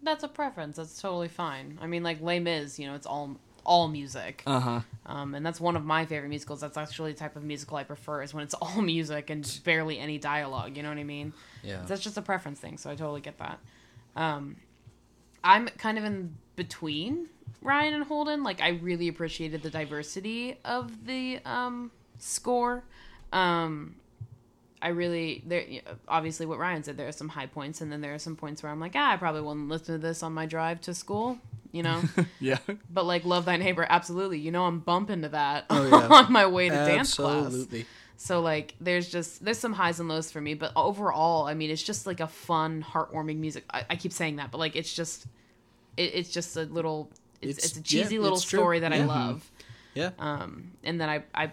That's 0.02 0.23
a 0.23 0.28
preference. 0.30 0.78
That's 0.78 0.99
totally 0.99 1.28
fine. 1.28 1.78
I 1.82 1.88
mean, 1.88 2.04
like 2.04 2.21
Les 2.21 2.39
Mis, 2.39 2.80
you 2.80 2.88
know, 2.88 2.95
it's 2.95 3.06
all 3.06 3.38
all 3.69 3.88
music, 3.88 4.41
Uh 4.47 4.60
huh. 4.60 4.79
um, 5.05 5.36
and 5.36 5.45
that's 5.45 5.62
one 5.62 5.75
of 5.75 5.86
my 5.86 6.05
favorite 6.05 6.29
musicals. 6.29 6.60
That's 6.62 6.75
actually 6.75 7.13
the 7.13 7.19
type 7.19 7.36
of 7.36 7.43
musical 7.43 7.77
I 7.77 7.84
prefer 7.84 8.23
is 8.23 8.34
when 8.34 8.43
it's 8.43 8.53
all 8.62 8.82
music 8.82 9.29
and 9.29 9.60
barely 9.63 9.99
any 9.99 10.17
dialogue. 10.17 10.75
You 10.75 10.84
know 10.84 10.89
what 10.89 10.97
I 10.97 11.03
mean? 11.03 11.34
Yeah. 11.63 11.84
That's 11.86 12.01
just 12.01 12.17
a 12.17 12.21
preference 12.21 12.60
thing, 12.60 12.77
so 12.77 12.89
I 12.89 12.95
totally 12.95 13.21
get 13.21 13.38
that. 13.38 13.60
Um, 14.15 14.55
I'm 15.43 15.67
kind 15.77 15.97
of 15.99 16.03
in 16.03 16.36
between 16.55 17.27
Ryan 17.62 17.93
and 17.93 18.03
Holden. 18.03 18.43
Like, 18.43 18.60
I 18.62 18.69
really 18.69 19.08
appreciated 19.08 19.62
the 19.62 19.69
diversity 19.69 20.58
of 20.65 21.05
the 21.05 21.39
um, 21.45 21.91
score. 22.17 22.84
Um, 23.32 23.95
I 24.82 24.89
really 24.89 25.43
there 25.45 25.63
obviously 26.08 26.45
what 26.45 26.58
Ryan 26.58 26.84
said. 26.84 26.97
There 26.97 27.08
are 27.08 27.12
some 27.12 27.27
high 27.29 27.45
points, 27.47 27.82
and 27.82 27.91
then 27.91 28.01
there 28.01 28.13
are 28.13 28.19
some 28.19 28.36
points 28.36 28.63
where 28.63 28.71
I'm 28.71 28.79
like, 28.79 28.93
ah, 28.95 29.12
I 29.13 29.17
probably 29.17 29.41
won't 29.41 29.67
listen 29.67 29.95
to 29.95 29.97
this 29.99 30.23
on 30.23 30.34
my 30.34 30.45
drive 30.45 30.82
to 30.82 30.93
school. 30.93 31.38
You 31.71 31.84
know, 31.84 32.01
Yeah. 32.39 32.58
but 32.89 33.05
like 33.05 33.25
"Love 33.25 33.45
Thy 33.45 33.58
Neighbor," 33.58 33.86
absolutely. 33.89 34.39
You 34.39 34.51
know, 34.51 34.65
I'm 34.65 34.79
bumping 34.79 35.21
to 35.21 35.29
that 35.29 35.65
Oh, 35.69 35.86
yeah. 35.88 36.08
on 36.08 36.32
my 36.32 36.47
way 36.47 36.67
to 36.69 36.75
dance 36.75 37.15
class. 37.15 37.45
Absolutely. 37.45 37.86
So 38.17 38.41
like 38.41 38.73
there's 38.82 39.08
just 39.10 39.45
there's 39.45 39.60
some 39.60 39.73
highs 39.73 39.99
and 39.99 40.10
lows 40.10 40.32
for 40.32 40.41
me, 40.41 40.53
but 40.55 40.71
overall, 40.75 41.45
I 41.47 41.53
mean, 41.53 41.69
it's 41.69 41.84
just 41.84 42.05
like 42.08 42.19
a 42.19 42.27
fun, 42.27 42.84
heartwarming 42.88 43.38
music. 43.38 43.63
I, 43.71 43.86
I 43.91 43.95
keep 43.95 44.12
saying 44.12 44.38
that, 44.38 44.51
but 44.51 44.58
like 44.58 44.75
it's 44.75 44.93
just 44.93 45.25
it, 45.95 46.12
it's 46.15 46.29
just 46.32 46.58
a 46.58 46.63
little 46.63 47.10
it's, 47.41 47.58
It's- 47.60 47.65
it's, 47.71 47.77
a 47.77 47.84
cheesy 47.84 48.15
yeah, 48.15 48.21
little 48.21 48.38
it's 48.38 48.45
true. 48.45 48.60
story 48.60 48.79
that 48.79 48.91
I 48.91 49.03
love. 49.05 49.49
Yeah. 49.93 50.10
Um, 50.19 50.71
and 50.84 50.99
then 50.99 51.08
I 51.08 51.23
I 51.36 51.51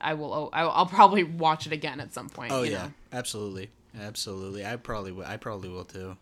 I 0.00 0.14
will 0.14 0.32
oh, 0.34 0.50
I- 0.52 0.64
I'll 0.66 0.86
probably 0.86 1.24
watch 1.24 1.66
it 1.66 1.72
again 1.72 1.98
at 2.00 2.12
some 2.12 2.28
point. 2.28 2.52
Oh 2.52 2.62
you 2.62 2.72
yeah. 2.72 2.82
know? 2.84 2.92
Absolutely. 3.12 3.70
Absolutely. 3.98 4.64
I 4.66 4.76
probably 4.76 5.12
will. 5.12 5.24
I 5.24 5.38
probably 5.38 5.70
will 5.70 5.84
too. 5.84 6.16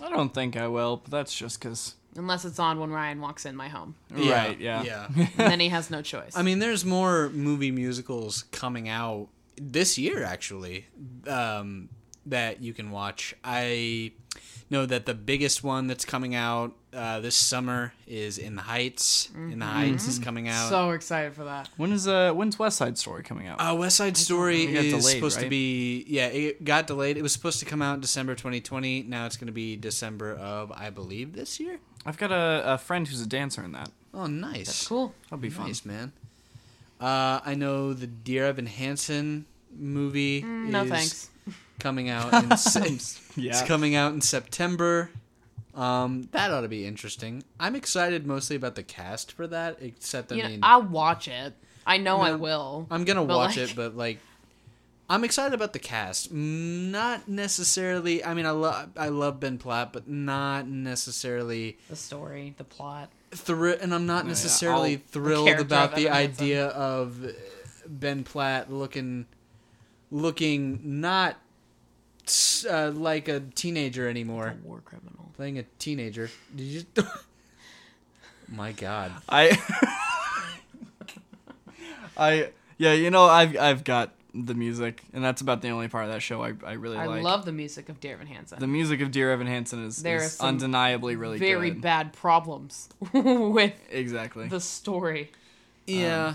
I 0.00 0.10
don't 0.10 0.32
think 0.32 0.56
I 0.56 0.68
will, 0.68 0.98
but 0.98 1.10
that's 1.10 1.34
just 1.34 1.58
because. 1.60 1.94
Unless 2.18 2.44
it's 2.44 2.58
on 2.58 2.78
when 2.80 2.90
Ryan 2.90 3.20
walks 3.20 3.46
in 3.46 3.56
my 3.56 3.68
home, 3.68 3.94
Right. 4.10 4.58
Yeah. 4.58 4.82
Yeah. 4.82 5.08
and 5.16 5.28
then 5.36 5.60
he 5.60 5.68
has 5.68 5.90
no 5.90 6.02
choice. 6.02 6.36
I 6.36 6.42
mean, 6.42 6.58
there's 6.58 6.84
more 6.84 7.28
movie 7.30 7.70
musicals 7.70 8.44
coming 8.52 8.88
out 8.88 9.28
this 9.56 9.98
year, 9.98 10.22
actually, 10.22 10.86
um, 11.26 11.88
that 12.26 12.62
you 12.62 12.72
can 12.74 12.90
watch. 12.90 13.34
I 13.42 14.12
know 14.70 14.84
that 14.86 15.06
the 15.06 15.14
biggest 15.14 15.64
one 15.64 15.86
that's 15.86 16.04
coming 16.04 16.34
out 16.34 16.74
uh, 16.92 17.20
this 17.20 17.36
summer 17.36 17.92
is 18.06 18.38
In 18.38 18.54
the 18.56 18.62
Heights. 18.62 19.30
In 19.34 19.58
the 19.58 19.64
Heights 19.64 20.06
is 20.08 20.18
coming 20.18 20.48
out. 20.48 20.68
so 20.68 20.90
excited 20.90 21.34
for 21.34 21.44
that. 21.44 21.68
When 21.76 21.90
is 21.92 22.06
uh 22.06 22.32
when's 22.32 22.58
West 22.58 22.76
Side 22.76 22.98
Story 22.98 23.22
coming 23.22 23.46
out? 23.46 23.56
Uh, 23.58 23.74
West 23.74 23.96
Side 23.96 24.16
Story 24.16 24.64
It 24.64 24.74
got 24.74 24.84
is 24.84 24.92
delayed, 24.92 25.14
supposed 25.16 25.40
to 25.40 25.48
be 25.48 26.04
yeah, 26.06 26.26
it 26.26 26.64
got 26.64 26.86
delayed. 26.86 27.16
It 27.16 27.22
was 27.22 27.32
supposed 27.32 27.60
to 27.60 27.64
come 27.66 27.80
out 27.82 28.00
December 28.00 28.34
2020. 28.34 29.02
Now 29.04 29.26
it's 29.26 29.36
going 29.36 29.46
to 29.48 29.52
be 29.52 29.76
December 29.76 30.34
of 30.34 30.70
I 30.72 30.90
believe 30.90 31.32
this 31.34 31.58
year. 31.60 31.78
I've 32.08 32.16
got 32.18 32.32
a, 32.32 32.62
a 32.74 32.78
friend 32.78 33.06
who's 33.06 33.20
a 33.20 33.26
dancer 33.26 33.62
in 33.62 33.72
that. 33.72 33.90
Oh, 34.14 34.26
nice. 34.26 34.66
That's 34.66 34.88
cool. 34.88 35.14
That'll 35.24 35.38
be 35.38 35.50
fun. 35.50 35.66
Nice, 35.66 35.84
man. 35.84 36.12
Uh, 37.00 37.40
I 37.44 37.54
know 37.54 37.92
the 37.92 38.06
Dear 38.06 38.46
Evan 38.46 38.66
Hansen 38.66 39.44
movie 39.76 40.42
Mm, 40.42 40.70
No 40.70 40.82
is 40.84 40.90
thanks. 40.90 41.30
coming 41.78 42.08
out 42.08 42.32
in 42.42 42.56
se- 42.56 43.20
Yeah. 43.36 43.50
it's 43.50 43.62
coming 43.62 43.94
out 43.94 44.12
in 44.14 44.20
September. 44.20 45.10
Um, 45.74 46.28
that 46.32 46.50
ought 46.50 46.62
to 46.62 46.68
be 46.68 46.84
interesting. 46.86 47.44
I'm 47.60 47.76
excited 47.76 48.26
mostly 48.26 48.56
about 48.56 48.74
the 48.74 48.82
cast 48.82 49.30
for 49.32 49.46
that, 49.46 49.76
except 49.80 50.32
I 50.32 50.36
You 50.36 50.42
know, 50.42 50.48
mean, 50.48 50.60
I'll 50.62 50.82
watch 50.82 51.28
it. 51.28 51.52
I 51.86 51.98
know 51.98 52.20
I 52.20 52.32
will. 52.32 52.86
I'm 52.90 53.04
gonna 53.04 53.22
watch 53.22 53.56
like- 53.56 53.70
it, 53.70 53.76
but 53.76 53.96
like, 53.96 54.18
I'm 55.10 55.24
excited 55.24 55.54
about 55.54 55.72
the 55.72 55.78
cast. 55.78 56.32
Not 56.32 57.28
necessarily. 57.28 58.22
I 58.24 58.34
mean, 58.34 58.46
I 58.46 58.50
love 58.50 58.90
I 58.96 59.08
love 59.08 59.40
Ben 59.40 59.58
Platt, 59.58 59.92
but 59.92 60.08
not 60.08 60.66
necessarily 60.68 61.78
The 61.88 61.96
story, 61.96 62.54
the 62.58 62.64
plot. 62.64 63.10
thr- 63.30 63.68
and 63.70 63.94
I'm 63.94 64.06
not 64.06 64.26
necessarily 64.26 64.96
I'll- 64.96 65.02
thrilled 65.08 65.46
character 65.46 65.64
about 65.64 65.94
the 65.94 66.08
Evan 66.08 66.14
Hansen. 66.26 66.44
idea 66.44 66.66
of 66.68 67.26
Ben 67.86 68.24
Platt 68.24 68.70
looking 68.72 69.26
looking 70.10 70.80
not 71.00 71.36
uh, 72.68 72.90
like 72.90 73.28
a 73.28 73.40
teenager 73.40 74.08
anymore, 74.08 74.56
A 74.62 74.66
war 74.66 74.80
criminal. 74.84 75.30
playing 75.36 75.58
a 75.58 75.62
teenager. 75.78 76.30
Did 76.54 76.64
you? 76.64 76.82
My 78.48 78.72
God. 78.72 79.12
I. 79.28 79.58
I 82.16 82.50
yeah, 82.78 82.92
you 82.92 83.10
know 83.10 83.24
I've 83.24 83.56
I've 83.56 83.84
got 83.84 84.12
the 84.46 84.54
music, 84.54 85.02
and 85.12 85.24
that's 85.24 85.40
about 85.40 85.62
the 85.62 85.68
only 85.70 85.88
part 85.88 86.04
of 86.04 86.10
that 86.12 86.20
show 86.20 86.42
I 86.42 86.52
I 86.66 86.72
really 86.72 86.96
like 86.96 87.04
I 87.08 87.10
like. 87.10 87.22
love 87.22 87.44
the 87.44 87.52
music 87.52 87.88
of 87.88 88.00
Dear 88.00 88.14
Evan 88.14 88.26
Hansen. 88.26 88.58
the 88.58 88.66
music 88.66 89.00
of 89.00 89.10
Dear 89.10 89.30
Evan 89.32 89.46
Hansen 89.46 89.84
is, 89.86 90.02
There 90.02 90.18
are 90.18 90.24
is 90.24 90.32
some 90.34 90.48
undeniably 90.48 91.16
really 91.16 91.38
very 91.38 91.70
good. 91.70 91.80
bad 91.82 92.12
problems 92.12 92.88
with 93.12 93.74
Exactly. 93.90 94.48
the 94.48 94.60
story. 94.60 95.30
Yeah, 95.86 96.34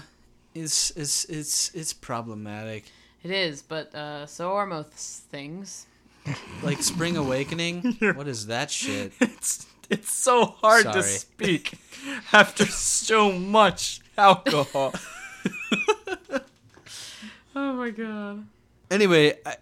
it's 0.55 0.91
it's 0.91 1.25
it's 1.25 1.73
it's 1.75 1.93
problematic. 1.93 2.85
It 3.23 3.31
is, 3.31 3.61
but 3.61 3.93
uh, 3.95 4.25
so 4.25 4.53
are 4.53 4.65
most 4.65 5.23
things. 5.29 5.85
Like 6.61 6.81
Spring 6.81 7.17
Awakening. 7.17 7.97
what 8.15 8.27
is 8.27 8.47
that 8.47 8.71
shit? 8.71 9.13
it's 9.21 9.65
it's 9.89 10.11
so 10.13 10.45
hard 10.45 10.83
to 10.85 11.03
Sorry. 11.03 11.03
speak 11.03 11.73
after 12.31 12.65
so 12.65 13.31
much 13.31 13.99
alcohol. 14.17 14.93
Oh 17.55 17.73
my 17.73 17.89
god. 17.89 18.45
Anyway, 18.89 19.37
I, 19.45 19.55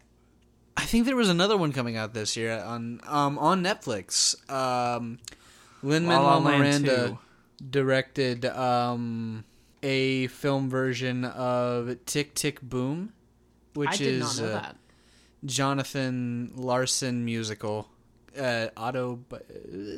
I 0.77 0.81
think 0.83 1.05
there 1.05 1.15
was 1.15 1.29
another 1.29 1.57
one 1.57 1.73
coming 1.73 1.97
out 1.97 2.13
this 2.13 2.35
year 2.37 2.57
on 2.59 3.01
um 3.07 3.37
on 3.37 3.63
Netflix. 3.63 4.35
Um, 4.49 5.19
Lin 5.83 6.07
La 6.07 6.19
La 6.19 6.39
Manuel 6.39 6.59
Miranda 6.59 7.19
directed 7.69 8.45
um 8.45 9.43
a 9.83 10.27
film 10.27 10.69
version 10.69 11.25
of 11.25 12.05
Tick 12.05 12.33
Tick 12.33 12.61
Boom, 12.61 13.13
which 13.73 13.89
I 13.89 13.97
did 13.97 14.07
is 14.07 14.39
not 14.39 14.45
know 14.45 14.55
uh, 14.55 14.61
that. 14.61 14.75
Jonathan 15.43 16.51
Larson 16.55 17.25
musical 17.25 17.89
uh, 18.39 18.67
auto 18.77 19.19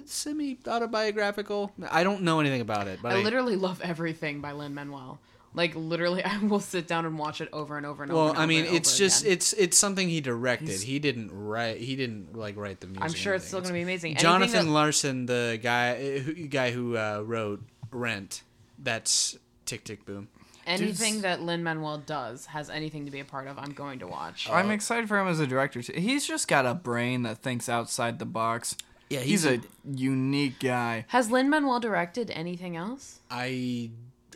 semi 0.06 0.58
autobiographical. 0.68 1.72
I 1.90 2.04
don't 2.04 2.24
know 2.24 2.40
anything 2.40 2.62
about 2.62 2.88
it, 2.88 3.00
but 3.02 3.14
I 3.14 3.20
I, 3.20 3.24
literally 3.24 3.56
love 3.56 3.82
everything 3.82 4.42
by 4.42 4.52
Lin 4.54 4.74
Manuel. 4.74 5.20
Like 5.54 5.76
literally, 5.76 6.24
I 6.26 6.38
will 6.40 6.60
sit 6.60 6.88
down 6.88 7.06
and 7.06 7.18
watch 7.18 7.42
it 7.42 7.50
over 7.54 7.78
and 7.78 7.86
over 7.86 8.04
and 8.04 8.12
over. 8.12 8.24
well, 8.26 8.34
I 8.36 8.46
mean, 8.46 8.66
and 8.66 8.76
it's 8.76 8.94
over 8.94 8.98
just 8.98 9.22
again. 9.24 9.34
it's 9.34 9.54
it's 9.54 9.78
something 9.78 10.10
he 10.10 10.22
directed. 10.22 10.82
he 10.82 11.00
didn't 11.00 11.32
write. 11.32 11.78
He 11.78 11.96
didn't 11.96 12.36
like 12.36 12.58
write 12.58 12.80
the 12.80 12.88
music. 12.88 13.04
I'm 13.04 13.14
sure 13.14 13.34
it's 13.34 13.46
still 13.46 13.62
gonna 13.62 13.74
be 13.74 13.82
amazing. 13.82 14.16
Jonathan 14.16 14.66
that- 14.66 14.72
Larson, 14.72 15.26
the 15.26 15.60
guy 15.62 16.20
who 16.20 16.48
guy 16.48 16.72
who 16.72 16.98
uh, 16.98 17.22
wrote 17.26 17.62
Rent. 17.92 18.44
That's 18.80 19.38
Tick 19.66 19.84
Tick 19.84 20.06
Boom. 20.06 20.28
anything 20.66 21.22
that 21.22 21.42
Lin 21.42 21.64
Manuel 21.64 22.00
does 22.00 22.48
has 22.48 22.70
anything 22.70 23.06
to 23.06 23.12
be 23.12 23.20
a 23.20 23.26
part 23.26 23.48
of. 23.48 23.58
I'm 23.58 23.72
going 23.74 24.00
to 24.00 24.08
watch. 24.08 24.50
I'm 24.50 24.72
excited 24.72 25.08
for 25.08 25.20
him 25.20 25.28
as 25.28 25.40
a 25.40 25.48
director. 25.48 25.82
Too. 25.82 25.94
He's 25.94 26.28
just 26.28 26.48
got 26.48 26.66
a 26.66 26.74
brain 26.74 27.24
that 27.24 27.38
thinks 27.38 27.70
outside 27.70 28.20
the 28.20 28.26
box. 28.26 28.76
Yeah, 29.10 29.20
He's, 29.20 29.46
a 29.46 29.62
unique 29.86 30.60
guy. 30.60 31.06
Has 31.10 31.30
Lin 31.30 31.50
Manuel 31.50 31.80
directed 31.80 32.32
anything 32.32 32.76
else? 32.76 33.20
I 33.30 33.92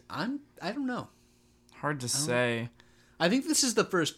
I'm 0.09 0.39
I 0.61 0.71
don't 0.71 0.87
know. 0.87 1.09
Hard 1.75 1.99
to 2.01 2.09
say. 2.09 2.69
I 3.19 3.29
think 3.29 3.47
this 3.47 3.63
is 3.63 3.73
the 3.73 3.83
first. 3.83 4.15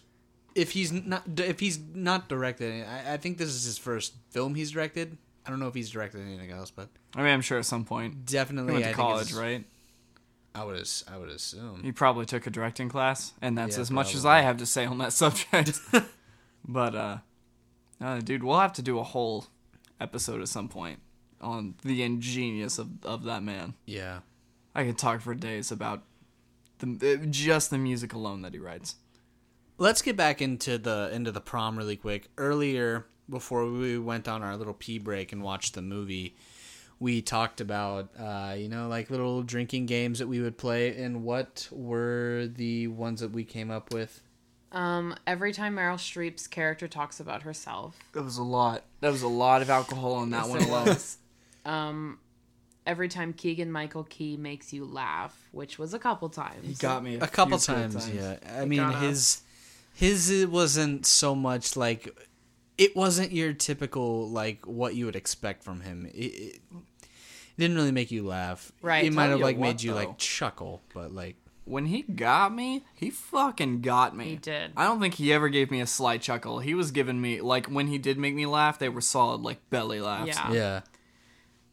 If 0.54 0.72
he's 0.72 0.90
not, 0.92 1.22
if 1.38 1.60
he's 1.60 1.78
not 1.78 2.28
directed, 2.28 2.86
I, 2.86 3.14
I 3.14 3.16
think 3.18 3.38
this 3.38 3.48
is 3.50 3.64
his 3.64 3.78
first 3.78 4.14
film 4.30 4.54
he's 4.54 4.72
directed. 4.72 5.16
I 5.46 5.50
don't 5.50 5.60
know 5.60 5.68
if 5.68 5.74
he's 5.74 5.90
directed 5.90 6.20
anything 6.20 6.50
else, 6.50 6.70
but 6.70 6.88
I 7.14 7.22
mean, 7.22 7.32
I'm 7.32 7.40
sure 7.40 7.58
at 7.58 7.64
some 7.64 7.84
point 7.84 8.14
he 8.14 8.20
definitely 8.24 8.72
went 8.72 8.84
I 8.84 8.88
to 8.90 8.94
think 8.94 9.08
college, 9.08 9.32
right? 9.32 9.64
I 10.54 10.64
would, 10.64 10.76
as- 10.80 11.04
I 11.06 11.16
would 11.16 11.28
assume. 11.28 11.82
He 11.84 11.92
probably 11.92 12.26
took 12.26 12.46
a 12.46 12.50
directing 12.50 12.88
class, 12.88 13.32
and 13.40 13.56
that's 13.56 13.76
Yeah, 13.76 13.82
as 13.82 13.90
much 13.90 14.14
as. 14.14 14.26
I 14.26 14.40
have 14.40 14.56
to 14.58 14.66
say 14.66 14.84
on 14.84 14.98
that 14.98 15.12
subject. 15.22 15.78
but, 16.68 16.94
uh, 16.94 17.18
uh, 18.00 18.18
dude, 18.18 18.42
we'll 18.42 18.58
have 18.58 18.72
to 18.74 18.82
do 18.82 18.98
a 18.98 19.04
whole 19.04 19.46
episode 20.00 20.40
at 20.40 20.48
some 20.48 20.68
point 20.68 20.98
on 21.40 21.74
the 21.84 22.02
ingenious 22.02 22.78
of, 22.78 22.88
of 23.04 23.24
that 23.24 23.42
man. 23.44 23.74
Yeah. 23.86 24.20
I 24.74 24.84
could 24.84 24.98
talk 24.98 25.20
for 25.20 25.34
days 25.34 25.70
about 25.72 26.02
the 26.78 27.18
uh, 27.22 27.26
just 27.26 27.70
the 27.70 27.78
music 27.78 28.12
alone 28.12 28.42
that 28.42 28.52
he 28.54 28.58
writes. 28.58 28.96
Let's 29.78 30.02
get 30.02 30.16
back 30.16 30.40
into 30.42 30.78
the 30.78 31.10
into 31.12 31.32
the 31.32 31.40
prom 31.40 31.76
really 31.76 31.96
quick. 31.96 32.28
Earlier, 32.38 33.06
before 33.28 33.70
we 33.70 33.98
went 33.98 34.28
on 34.28 34.42
our 34.42 34.56
little 34.56 34.74
pee 34.74 34.98
break 34.98 35.32
and 35.32 35.42
watched 35.42 35.74
the 35.74 35.82
movie, 35.82 36.36
we 36.98 37.22
talked 37.22 37.60
about 37.60 38.10
uh, 38.18 38.54
you 38.56 38.68
know 38.68 38.88
like 38.88 39.10
little 39.10 39.42
drinking 39.42 39.86
games 39.86 40.18
that 40.18 40.26
we 40.28 40.40
would 40.40 40.58
play. 40.58 40.96
And 41.02 41.24
what 41.24 41.68
were 41.72 42.48
the 42.54 42.88
ones 42.88 43.20
that 43.20 43.32
we 43.32 43.44
came 43.44 43.70
up 43.70 43.92
with? 43.92 44.20
Um, 44.72 45.16
every 45.26 45.52
time 45.52 45.74
Meryl 45.74 45.96
Streep's 45.96 46.46
character 46.46 46.86
talks 46.86 47.18
about 47.18 47.42
herself, 47.42 47.98
That 48.12 48.22
was 48.22 48.36
a 48.38 48.44
lot. 48.44 48.84
That 49.00 49.10
was 49.10 49.22
a 49.22 49.28
lot 49.28 49.62
of 49.62 49.70
alcohol 49.70 50.12
on 50.14 50.30
that 50.30 50.48
one 50.48 50.62
alone. 50.62 50.96
um, 51.64 52.18
every 52.86 53.08
time 53.08 53.32
Keegan 53.32 53.70
Michael 53.70 54.04
Key 54.04 54.36
makes 54.36 54.72
you 54.72 54.84
laugh, 54.84 55.48
which 55.52 55.78
was 55.78 55.94
a 55.94 55.98
couple 55.98 56.28
times. 56.28 56.66
He 56.66 56.74
got 56.74 57.02
me 57.02 57.16
a 57.16 57.26
couple 57.26 57.58
few 57.58 57.74
good 57.74 57.92
times, 57.92 58.10
yeah 58.10 58.36
i 58.56 58.62
It 58.62 58.66
mean 58.68 58.80
got 58.80 59.02
his 59.02 59.42
his 59.94 60.30
it 60.30 60.50
wasn't 60.50 61.06
so 61.06 61.34
much 61.34 61.76
like 61.76 62.08
it 62.78 62.96
wasn't 62.96 63.32
your 63.32 63.52
typical 63.52 64.28
like 64.30 64.66
what 64.66 64.94
you 64.94 65.04
would 65.06 65.16
expect 65.16 65.62
from 65.62 65.80
him 65.82 66.06
it, 66.06 66.16
it, 66.16 66.60
it 66.72 66.78
didn't 67.58 67.76
really 67.76 67.92
make 67.92 68.10
you 68.10 68.26
laugh 68.26 68.72
Right. 68.80 69.04
it 69.04 69.12
might 69.12 69.26
have 69.26 69.40
like 69.40 69.58
what, 69.58 69.66
made 69.66 69.82
you 69.82 69.90
though. 69.90 69.96
like 69.98 70.16
chuckle 70.18 70.80
but 70.94 71.12
like 71.12 71.36
When 71.66 71.86
he 71.86 72.02
got 72.02 72.54
me, 72.54 72.84
he 72.94 73.10
fucking 73.10 73.82
got 73.82 74.16
me. 74.16 74.24
He 74.30 74.36
did. 74.36 74.72
I 74.76 74.84
don't 74.84 74.98
think 75.00 75.14
he 75.14 75.32
ever 75.32 75.48
gave 75.50 75.70
me 75.70 75.80
a 75.80 75.86
slight 75.86 76.22
chuckle. 76.22 76.58
He 76.60 76.74
was 76.74 76.90
giving 76.90 77.20
me 77.20 77.40
like 77.42 77.66
when 77.66 77.86
he 77.88 77.98
did 77.98 78.16
make 78.18 78.34
me 78.34 78.46
laugh, 78.46 78.78
they 78.78 78.88
were 78.88 79.02
solid 79.02 79.42
like 79.42 79.58
belly 79.70 80.00
laughs. 80.00 80.28
Yeah. 80.28 80.52
yeah 80.52 80.80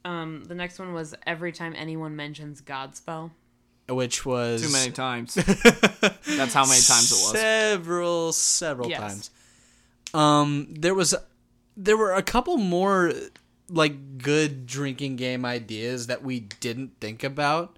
Um, 0.08 0.46
the 0.46 0.56
next 0.56 0.80
one 0.80 0.93
was 0.93 1.13
every 1.26 1.52
time 1.52 1.74
anyone 1.76 2.15
mentions 2.15 2.62
Godspell. 2.62 3.32
which 3.89 4.26
was 4.26 4.62
Too 4.62 4.72
many 4.72 4.91
times. 4.91 5.36
That's 5.36 6.54
how 6.54 6.65
many 6.65 6.82
times 6.82 7.12
it 7.12 7.15
was. 7.24 7.32
several 7.32 8.34
several 8.34 8.89
Yes. 8.89 9.00
times 9.00 9.32
um 10.13 10.67
there 10.72 10.96
was 10.96 11.13
there 11.76 11.98
were 11.98 12.13
a 12.13 12.24
couple 12.24 12.56
more 12.58 13.12
like 13.70 14.17
good 14.17 14.65
drinking 14.65 15.17
game 15.17 15.43
ideas 15.43 16.08
that 16.08 16.24
we 16.24 16.39
didn't 16.39 16.91
think 17.02 17.24
about 17.26 17.78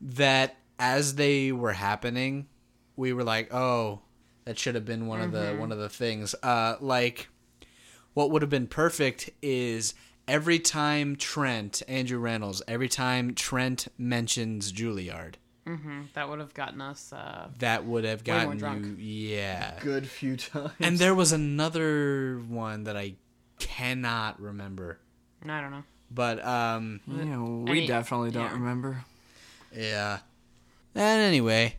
that 0.00 0.56
as 0.78 1.16
they 1.16 1.50
were 1.50 1.72
happening 1.72 2.46
we 2.96 3.12
were 3.12 3.24
like 3.24 3.52
oh 3.52 4.00
that 4.44 4.56
should 4.58 4.76
have 4.76 4.84
been 4.84 5.06
one 5.08 5.20
of 5.20 5.32
the 5.32 5.54
one 5.56 5.72
of 5.72 5.78
the 5.78 5.88
things 5.88 6.32
uh 6.44 6.76
like 6.80 7.28
what 8.14 8.30
would 8.30 8.42
have 8.42 8.50
been 8.50 8.66
perfect 8.68 9.28
is 9.42 9.94
every 10.28 10.58
time 10.58 11.16
Trent 11.16 11.82
Andrew 11.88 12.20
Rannells 12.20 12.62
every 12.68 12.88
time 12.88 13.34
Trent 13.34 13.88
mentions 13.98 14.72
Juilliard 14.72 15.34
That 16.14 16.28
would 16.28 16.38
have 16.40 16.54
gotten 16.54 16.80
us. 16.80 17.12
Uh, 17.12 17.48
that 17.58 17.84
would 17.84 18.04
have 18.04 18.24
gotten 18.24 18.58
drunk. 18.58 18.84
you 18.84 18.94
yeah 19.36 19.78
Good 19.80 20.06
few 20.08 20.36
times. 20.36 20.72
and 20.80 20.98
there 20.98 21.14
was 21.14 21.32
another 21.32 22.40
one 22.48 22.84
that 22.84 22.96
I 22.96 23.14
cannot 23.58 24.40
remember. 24.40 24.98
I 25.48 25.60
don't 25.60 25.70
know. 25.70 25.84
But 26.10 26.44
um 26.44 27.00
yeah, 27.06 27.38
we 27.38 27.70
I 27.70 27.74
mean, 27.74 27.88
definitely 27.88 28.30
don't 28.32 28.44
yeah. 28.44 28.52
remember. 28.52 29.04
yeah. 29.74 30.18
And 30.94 31.22
anyway, 31.22 31.76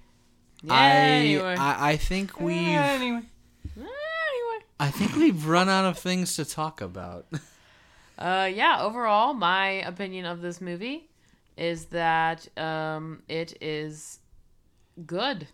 Yeah, 0.64 0.74
I, 0.74 0.90
anyway. 0.90 1.56
I 1.58 1.92
I 1.92 1.98
think 1.98 2.40
we've 2.40 2.58
Anyway. 2.58 3.22
anyway. 3.78 3.88
I 4.80 4.90
think 4.92 5.16
we've 5.16 5.46
run 5.48 5.70
out 5.70 5.86
of 5.86 5.98
things 6.00 6.36
to 6.38 6.46
talk 6.46 6.82
about. 6.82 7.28
Uh, 8.24 8.46
yeah. 8.46 8.82
Overall, 8.82 9.34
my 9.34 9.68
opinion 9.86 10.26
of 10.26 10.42
this 10.42 10.62
movie 10.62 11.10
is 11.58 11.86
that 11.88 12.48
um, 12.58 13.22
it 13.28 13.58
is 13.62 14.20
good. 15.06 15.48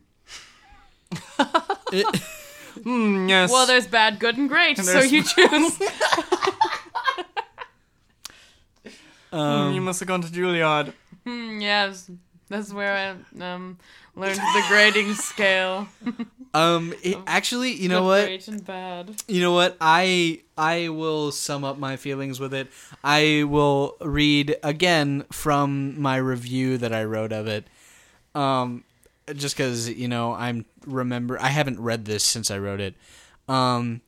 Mm, 2.84 3.28
yes. 3.28 3.52
Well, 3.52 3.66
there's 3.66 3.88
bad, 3.88 4.20
good, 4.20 4.38
and 4.38 4.48
great. 4.48 4.78
So 4.78 5.02
you 5.02 5.24
choose. 5.36 5.80
Mm, 9.34 9.74
you 9.74 9.82
must 9.82 10.00
have 10.00 10.08
gone 10.08 10.22
to 10.22 10.28
Juilliard. 10.28 10.94
Hmm, 11.26 11.60
yes, 11.60 12.10
that's 12.50 12.74
where 12.74 12.94
I 13.40 13.44
um 13.44 13.78
learned 14.16 14.38
the 14.38 14.64
grading 14.68 15.14
scale. 15.14 15.88
um 16.54 16.94
it, 17.04 17.18
actually, 17.28 17.72
you 17.72 17.90
know 17.90 18.04
what? 18.04 18.26
Great 18.26 18.48
and 18.48 18.66
bad. 18.66 19.22
You 19.28 19.42
know 19.42 19.54
what? 19.54 19.78
I 19.80 20.42
I 20.58 20.90
will 20.90 21.32
sum 21.32 21.64
up 21.64 21.78
my 21.78 21.96
feelings 21.96 22.40
with 22.40 22.54
it. 22.54 22.68
I 23.04 23.44
will 23.48 23.96
read 24.02 24.58
again 24.64 25.26
from 25.32 26.00
my 26.02 26.18
review 26.18 26.78
that 26.80 26.94
I 26.94 27.04
wrote 27.04 27.32
of 27.32 27.48
it. 27.48 27.68
Um 28.36 28.84
just 29.34 29.56
cuz 29.56 29.90
you 29.90 30.08
know, 30.08 30.34
I'm 30.34 30.66
remember 30.86 31.40
I 31.40 31.50
haven't 31.50 31.80
read 31.80 32.06
this 32.06 32.24
since 32.24 32.50
I 32.50 32.58
wrote 32.58 32.80
it. 32.80 32.96
Um 33.48 34.02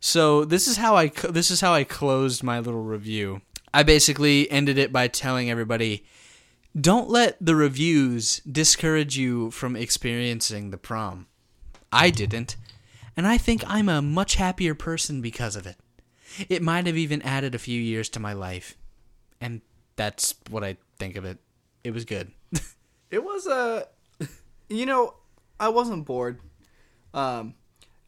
so 0.00 0.44
this 0.44 0.66
is 0.66 0.78
how 0.78 0.96
I 0.96 1.08
this 1.08 1.50
is 1.52 1.60
how 1.60 1.72
I 1.72 1.84
closed 1.84 2.42
my 2.42 2.58
little 2.58 2.82
review. 2.82 3.40
I 3.72 3.84
basically 3.84 4.50
ended 4.50 4.76
it 4.78 4.92
by 4.92 5.06
telling 5.06 5.48
everybody 5.48 6.04
don't 6.78 7.08
let 7.08 7.36
the 7.40 7.54
reviews 7.54 8.40
discourage 8.40 9.16
you 9.16 9.50
from 9.50 9.76
experiencing 9.76 10.70
the 10.70 10.78
prom. 10.78 11.26
I 11.92 12.10
didn't, 12.10 12.56
and 13.16 13.26
I 13.26 13.36
think 13.38 13.62
I'm 13.66 13.88
a 13.88 14.00
much 14.00 14.36
happier 14.36 14.74
person 14.74 15.20
because 15.20 15.56
of 15.56 15.66
it. 15.66 15.76
It 16.48 16.62
might 16.62 16.86
have 16.86 16.96
even 16.96 17.20
added 17.22 17.54
a 17.54 17.58
few 17.58 17.78
years 17.80 18.08
to 18.10 18.20
my 18.20 18.32
life, 18.32 18.76
and 19.40 19.60
that's 19.96 20.34
what 20.48 20.64
I 20.64 20.78
think 20.98 21.16
of 21.16 21.24
it. 21.26 21.38
It 21.84 21.92
was 21.92 22.04
good. 22.04 22.32
It 23.10 23.22
was 23.22 23.46
a, 23.46 23.88
you 24.70 24.86
know, 24.86 25.12
I 25.60 25.68
wasn't 25.68 26.06
bored. 26.06 26.40
Um, 27.12 27.52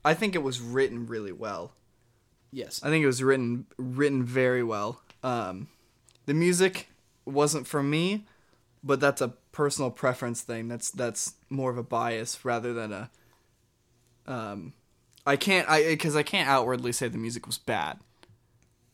I 0.02 0.14
think 0.14 0.34
it 0.34 0.42
was 0.42 0.62
written 0.62 1.06
really 1.06 1.30
well. 1.30 1.74
yes. 2.50 2.80
I 2.82 2.88
think 2.88 3.02
it 3.02 3.06
was 3.06 3.22
written 3.22 3.66
written 3.76 4.22
very 4.24 4.62
well. 4.64 5.02
Um, 5.22 5.68
the 6.24 6.32
music 6.32 6.88
wasn't 7.26 7.66
for 7.66 7.82
me, 7.82 8.24
but 8.84 9.00
that's 9.00 9.20
a 9.20 9.28
personal 9.50 9.90
preference 9.90 10.42
thing. 10.42 10.68
That's 10.68 10.90
that's 10.90 11.34
more 11.50 11.70
of 11.70 11.78
a 11.78 11.82
bias 11.82 12.44
rather 12.44 12.72
than 12.72 12.92
a. 12.92 13.10
Um, 14.26 14.72
I 15.26 15.36
can't 15.36 15.68
I 15.68 15.84
because 15.84 16.14
I 16.16 16.22
can't 16.22 16.48
outwardly 16.48 16.92
say 16.92 17.08
the 17.08 17.18
music 17.18 17.46
was 17.46 17.58
bad. 17.58 17.98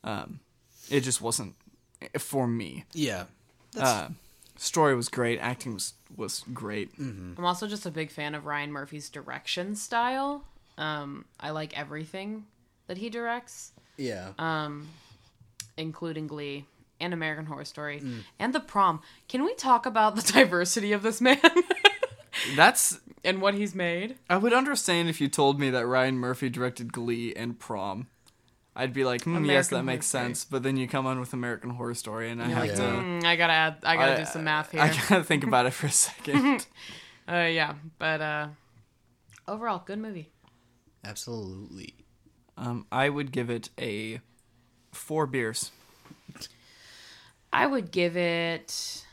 Um, 0.05 0.41
it 0.89 1.01
just 1.01 1.21
wasn't 1.21 1.55
for 2.19 2.47
me. 2.47 2.85
Yeah. 2.93 3.25
Uh, 3.79 4.09
story 4.57 4.95
was 4.95 5.09
great. 5.09 5.39
Acting 5.41 5.75
was 5.75 5.95
was 6.17 6.45
great. 6.55 6.91
I'm 6.99 7.37
also 7.45 7.67
just 7.69 7.87
a 7.87 7.91
big 7.91 8.11
fan 8.11 8.35
of 8.35 8.47
Ryan 8.47 8.73
Murphy's 8.73 9.09
direction 9.11 9.75
style. 9.77 10.45
Um, 10.79 11.25
I 11.39 11.51
like 11.51 11.77
everything 11.79 12.47
that 12.87 12.97
he 12.99 13.11
directs, 13.11 13.73
Yeah. 13.97 14.31
um, 14.39 14.89
including 15.77 16.27
Glee 16.27 16.65
and 17.01 17.13
American 17.15 17.47
Horror 17.47 17.65
Story 17.65 18.01
Mm. 18.01 18.21
and 18.39 18.53
The 18.55 18.61
Prom. 18.61 19.01
Can 19.29 19.45
we 19.45 19.55
talk 19.55 19.87
about 19.87 20.17
the 20.17 20.23
diversity 20.33 20.93
of 20.93 21.03
this 21.03 21.21
man 21.21 21.41
That's 22.57 23.01
and 23.25 23.43
what 23.43 23.55
he's 23.55 23.75
made? 23.75 24.17
I 24.29 24.37
would 24.37 24.53
understand 24.53 25.09
if 25.09 25.21
you 25.21 25.29
told 25.29 25.59
me 25.61 25.71
that 25.71 25.87
Ryan 25.87 26.17
Murphy 26.19 26.49
directed 26.49 26.93
Glee 26.93 27.35
and 27.35 27.59
Prom. 27.59 28.07
I'd 28.77 28.93
be 28.95 29.05
like, 29.05 29.25
hmm, 29.25 29.45
yes, 29.45 29.69
that 29.69 29.83
makes 29.85 30.11
Horror 30.11 30.23
Story. 30.23 30.31
sense. 30.35 30.45
But 30.45 30.63
then 30.63 30.77
you 30.77 30.87
come 30.89 31.05
on 31.07 31.19
with 31.21 31.33
American 31.33 31.71
Horror 31.71 31.93
Story, 31.95 32.31
and 32.31 32.41
I 32.41 32.47
have 32.47 32.59
Like, 32.59 32.75
to. 32.77 32.83
mm, 32.83 33.25
I 33.25 33.35
gotta 33.37 33.53
add. 33.53 33.77
I 33.83 33.97
gotta 33.97 34.13
I- 34.13 34.17
do 34.19 34.25
some 34.25 34.45
math 34.45 34.71
here. 34.71 34.81
I 34.81 34.89
gotta 35.09 35.25
think 35.25 35.43
about 35.45 35.67
it 35.67 35.73
for 35.73 35.87
a 35.89 35.91
second. 36.09 36.67
uh, 37.29 37.49
yeah, 37.51 37.75
but 37.99 38.21
uh, 38.21 38.49
overall, 39.49 39.83
good 39.85 39.99
movie. 39.99 40.31
Absolutely. 41.05 41.95
um, 42.57 42.87
I 42.93 43.09
would 43.09 43.33
give 43.33 43.51
it 43.51 43.71
a 43.79 44.21
four 44.93 45.27
beers. 45.27 45.73
I 47.53 47.67
would 47.67 47.91
give 47.91 48.17
it 48.17 49.05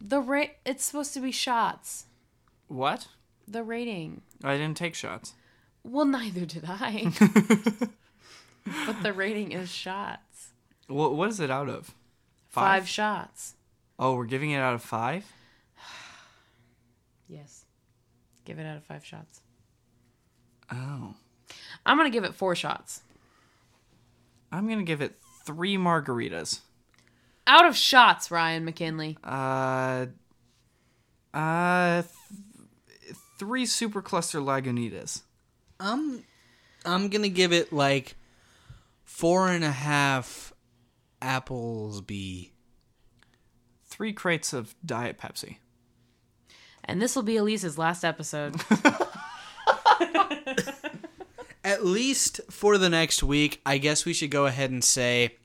the 0.00 0.20
rate. 0.20 0.52
It's 0.64 0.84
supposed 0.84 1.14
to 1.14 1.20
be 1.20 1.32
shots. 1.32 2.06
What? 2.68 3.08
The 3.46 3.62
rating. 3.62 4.22
I 4.42 4.56
didn't 4.56 4.76
take 4.76 4.94
shots. 4.94 5.34
Well, 5.82 6.04
neither 6.04 6.46
did 6.46 6.64
I. 6.66 7.12
but 8.86 9.02
the 9.02 9.12
rating 9.12 9.52
is 9.52 9.70
shots. 9.70 10.50
What? 10.86 11.14
What 11.14 11.28
is 11.28 11.40
it 11.40 11.50
out 11.50 11.68
of? 11.68 11.94
Five? 12.48 12.82
Five 12.82 12.88
shots. 12.88 13.54
Oh, 13.98 14.14
we're 14.14 14.24
giving 14.24 14.50
it 14.50 14.58
out 14.58 14.74
of 14.74 14.82
five. 14.82 15.24
Yes. 17.28 17.64
Give 18.44 18.58
it 18.58 18.66
out 18.66 18.76
of 18.76 18.82
five 18.82 19.04
shots. 19.04 19.40
Oh, 20.72 21.14
I'm 21.86 21.96
gonna 21.96 22.10
give 22.10 22.24
it 22.24 22.34
four 22.34 22.56
shots. 22.56 23.02
I'm 24.50 24.68
gonna 24.68 24.82
give 24.82 25.00
it 25.00 25.14
three 25.44 25.76
margaritas. 25.76 26.60
Out 27.46 27.66
of 27.66 27.76
shots, 27.76 28.30
Ryan 28.30 28.64
McKinley. 28.64 29.18
Uh, 29.24 30.06
uh, 31.34 32.02
th- 32.02 33.16
three 33.38 33.66
super 33.66 34.02
cluster 34.02 34.38
Lagunitas. 34.40 35.22
I'm 35.78 36.24
I'm 36.84 37.08
gonna 37.08 37.28
give 37.28 37.52
it 37.52 37.72
like 37.72 38.16
four 39.04 39.48
and 39.48 39.64
a 39.64 39.70
half 39.70 40.52
apples 41.20 42.00
B. 42.00 42.52
Three 43.86 44.12
crates 44.12 44.52
of 44.52 44.74
Diet 44.84 45.18
Pepsi. 45.18 45.56
And 46.84 47.00
this 47.02 47.14
will 47.14 47.22
be 47.22 47.36
Elise's 47.36 47.76
last 47.78 48.04
episode. 48.04 48.56
At 51.62 51.84
least 51.84 52.40
for 52.50 52.78
the 52.78 52.88
next 52.88 53.22
week, 53.22 53.60
I 53.66 53.76
guess 53.78 54.06
we 54.06 54.14
should 54.14 54.30
go 54.30 54.46
ahead 54.46 54.70
and 54.70 54.82
say 54.82 55.36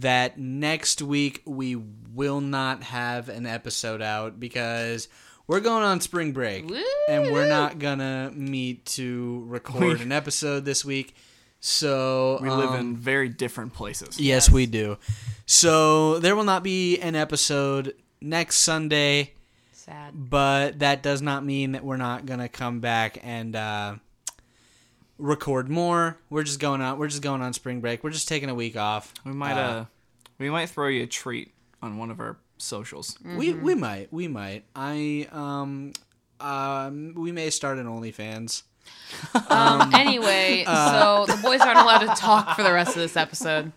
that 0.00 0.38
next 0.38 1.02
week 1.02 1.42
we 1.44 1.76
will 2.12 2.40
not 2.40 2.82
have 2.82 3.28
an 3.28 3.46
episode 3.46 4.02
out 4.02 4.38
because 4.38 5.08
we're 5.46 5.60
going 5.60 5.82
on 5.84 6.00
spring 6.00 6.32
break 6.32 6.64
and 7.08 7.32
we're 7.32 7.48
not 7.48 7.78
gonna 7.78 8.30
meet 8.34 8.84
to 8.84 9.44
record 9.46 10.00
an 10.00 10.12
episode 10.12 10.64
this 10.64 10.84
week. 10.84 11.14
So 11.60 12.38
We 12.42 12.50
live 12.50 12.70
um, 12.70 12.80
in 12.80 12.96
very 12.96 13.28
different 13.28 13.72
places. 13.74 14.20
Yes, 14.20 14.50
we 14.50 14.66
do. 14.66 14.98
So 15.46 16.18
there 16.18 16.36
will 16.36 16.44
not 16.44 16.62
be 16.62 16.98
an 16.98 17.14
episode 17.14 17.94
next 18.20 18.58
Sunday, 18.58 19.32
Sad. 19.72 20.12
but 20.14 20.80
that 20.80 21.02
does 21.02 21.22
not 21.22 21.44
mean 21.44 21.72
that 21.72 21.84
we're 21.84 21.96
not 21.96 22.26
gonna 22.26 22.48
come 22.48 22.80
back 22.80 23.18
and 23.22 23.56
uh, 23.56 23.94
record 25.18 25.68
more. 25.68 26.18
We're 26.30 26.42
just 26.42 26.60
going 26.60 26.80
on. 26.80 26.98
We're 26.98 27.08
just 27.08 27.22
going 27.22 27.42
on 27.42 27.52
spring 27.52 27.80
break. 27.80 28.04
We're 28.04 28.10
just 28.10 28.28
taking 28.28 28.48
a 28.48 28.54
week 28.54 28.76
off. 28.76 29.12
We 29.24 29.32
might 29.32 29.56
uh, 29.56 29.86
we 30.38 30.50
might 30.50 30.68
throw 30.70 30.88
you 30.88 31.04
a 31.04 31.06
treat 31.06 31.52
on 31.82 31.98
one 31.98 32.10
of 32.10 32.20
our 32.20 32.36
socials. 32.58 33.18
We 33.24 33.52
we 33.52 33.74
might 33.74 34.12
we 34.12 34.28
might. 34.28 34.64
I 34.74 35.28
um 35.32 35.92
um 36.40 37.14
we 37.16 37.32
may 37.32 37.50
start 37.50 37.78
an 37.78 37.86
OnlyFans. 37.86 38.62
Um, 39.50 39.92
anyway, 39.94 40.64
uh, 40.66 41.26
so 41.26 41.34
the 41.34 41.42
boys 41.42 41.60
aren't 41.60 41.78
allowed 41.78 42.00
to 42.00 42.20
talk 42.20 42.54
for 42.56 42.62
the 42.62 42.72
rest 42.72 42.90
of 42.90 43.02
this 43.02 43.16
episode. 43.16 43.72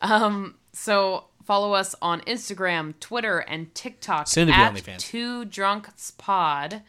Um, 0.00 0.56
so 0.72 1.24
follow 1.44 1.72
us 1.72 1.94
on 2.02 2.20
Instagram, 2.22 2.94
Twitter, 3.00 3.38
and 3.38 3.74
TikTok 3.74 4.28
Soon 4.28 4.48
to 4.48 4.52
be 4.52 4.92
at 4.92 4.98
Two 4.98 5.44
Drunks 5.44 6.12
Pod. 6.12 6.82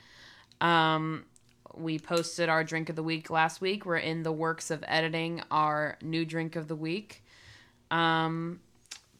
Um, 0.59 1.25
we 1.75 1.99
posted 1.99 2.49
our 2.49 2.63
drink 2.63 2.89
of 2.89 2.95
the 2.95 3.03
week 3.03 3.29
last 3.29 3.61
week. 3.61 3.85
We're 3.85 3.97
in 3.97 4.23
the 4.23 4.31
works 4.31 4.71
of 4.71 4.83
editing 4.87 5.41
our 5.51 5.97
new 6.01 6.25
drink 6.25 6.55
of 6.55 6.67
the 6.67 6.75
week. 6.75 7.23
Um, 7.89 8.59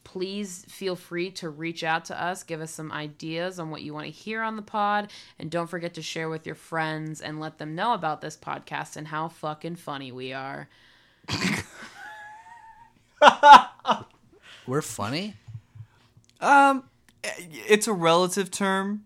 please 0.04 0.64
feel 0.68 0.96
free 0.96 1.30
to 1.30 1.48
reach 1.48 1.84
out 1.84 2.04
to 2.06 2.22
us, 2.22 2.42
give 2.42 2.60
us 2.60 2.70
some 2.70 2.90
ideas 2.92 3.58
on 3.58 3.70
what 3.70 3.82
you 3.82 3.94
want 3.94 4.06
to 4.06 4.12
hear 4.12 4.42
on 4.42 4.56
the 4.56 4.62
pod, 4.62 5.10
and 5.38 5.50
don't 5.50 5.68
forget 5.68 5.94
to 5.94 6.02
share 6.02 6.28
with 6.28 6.44
your 6.46 6.54
friends 6.54 7.20
and 7.20 7.40
let 7.40 7.58
them 7.58 7.74
know 7.74 7.94
about 7.94 8.20
this 8.20 8.36
podcast 8.36 8.96
and 8.96 9.08
how 9.08 9.28
fucking 9.28 9.76
funny 9.76 10.12
we 10.12 10.32
are. 10.32 10.68
We're 14.66 14.82
funny. 14.82 15.34
Um, 16.40 16.84
it's 17.22 17.86
a 17.86 17.92
relative 17.92 18.50
term. 18.50 19.04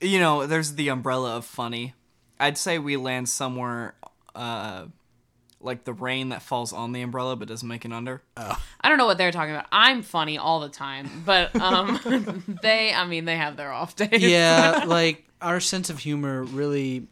You 0.00 0.18
know, 0.20 0.46
there's 0.46 0.74
the 0.74 0.88
umbrella 0.88 1.36
of 1.36 1.44
funny. 1.44 1.94
I'd 2.40 2.58
say 2.58 2.78
we 2.78 2.96
land 2.96 3.28
somewhere, 3.28 3.94
uh, 4.34 4.86
like 5.60 5.84
the 5.84 5.92
rain 5.92 6.30
that 6.30 6.40
falls 6.42 6.72
on 6.72 6.92
the 6.92 7.02
umbrella 7.02 7.36
but 7.36 7.46
doesn't 7.48 7.68
make 7.68 7.84
it 7.84 7.92
under. 7.92 8.22
Oh. 8.36 8.60
I 8.80 8.88
don't 8.88 8.96
know 8.98 9.06
what 9.06 9.18
they're 9.18 9.30
talking 9.30 9.54
about. 9.54 9.66
I'm 9.70 10.02
funny 10.02 10.38
all 10.38 10.60
the 10.60 10.70
time, 10.70 11.22
but 11.26 11.54
um, 11.54 12.42
they, 12.62 12.94
I 12.94 13.06
mean, 13.06 13.26
they 13.26 13.36
have 13.36 13.56
their 13.56 13.70
off 13.70 13.94
days. 13.94 14.22
Yeah, 14.22 14.84
like 14.88 15.26
our 15.42 15.60
sense 15.60 15.90
of 15.90 15.98
humor 15.98 16.42
really 16.42 17.06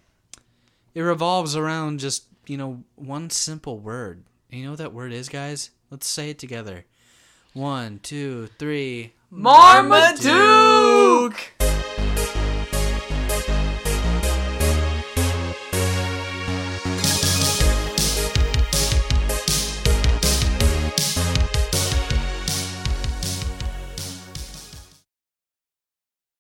it 0.95 1.03
revolves 1.03 1.55
around 1.57 2.01
just 2.01 2.25
you 2.47 2.57
know 2.57 2.83
one 2.97 3.31
simple 3.31 3.79
word. 3.79 4.25
You 4.51 4.65
know 4.65 4.71
what 4.71 4.79
that 4.79 4.95
word 4.95 5.13
is, 5.13 5.29
guys? 5.29 5.71
Let's 5.91 6.09
say 6.09 6.31
it 6.31 6.39
together. 6.39 6.87
One, 7.53 8.01
two, 8.03 8.49
three. 8.59 9.13
Marmaduke! 9.31 10.19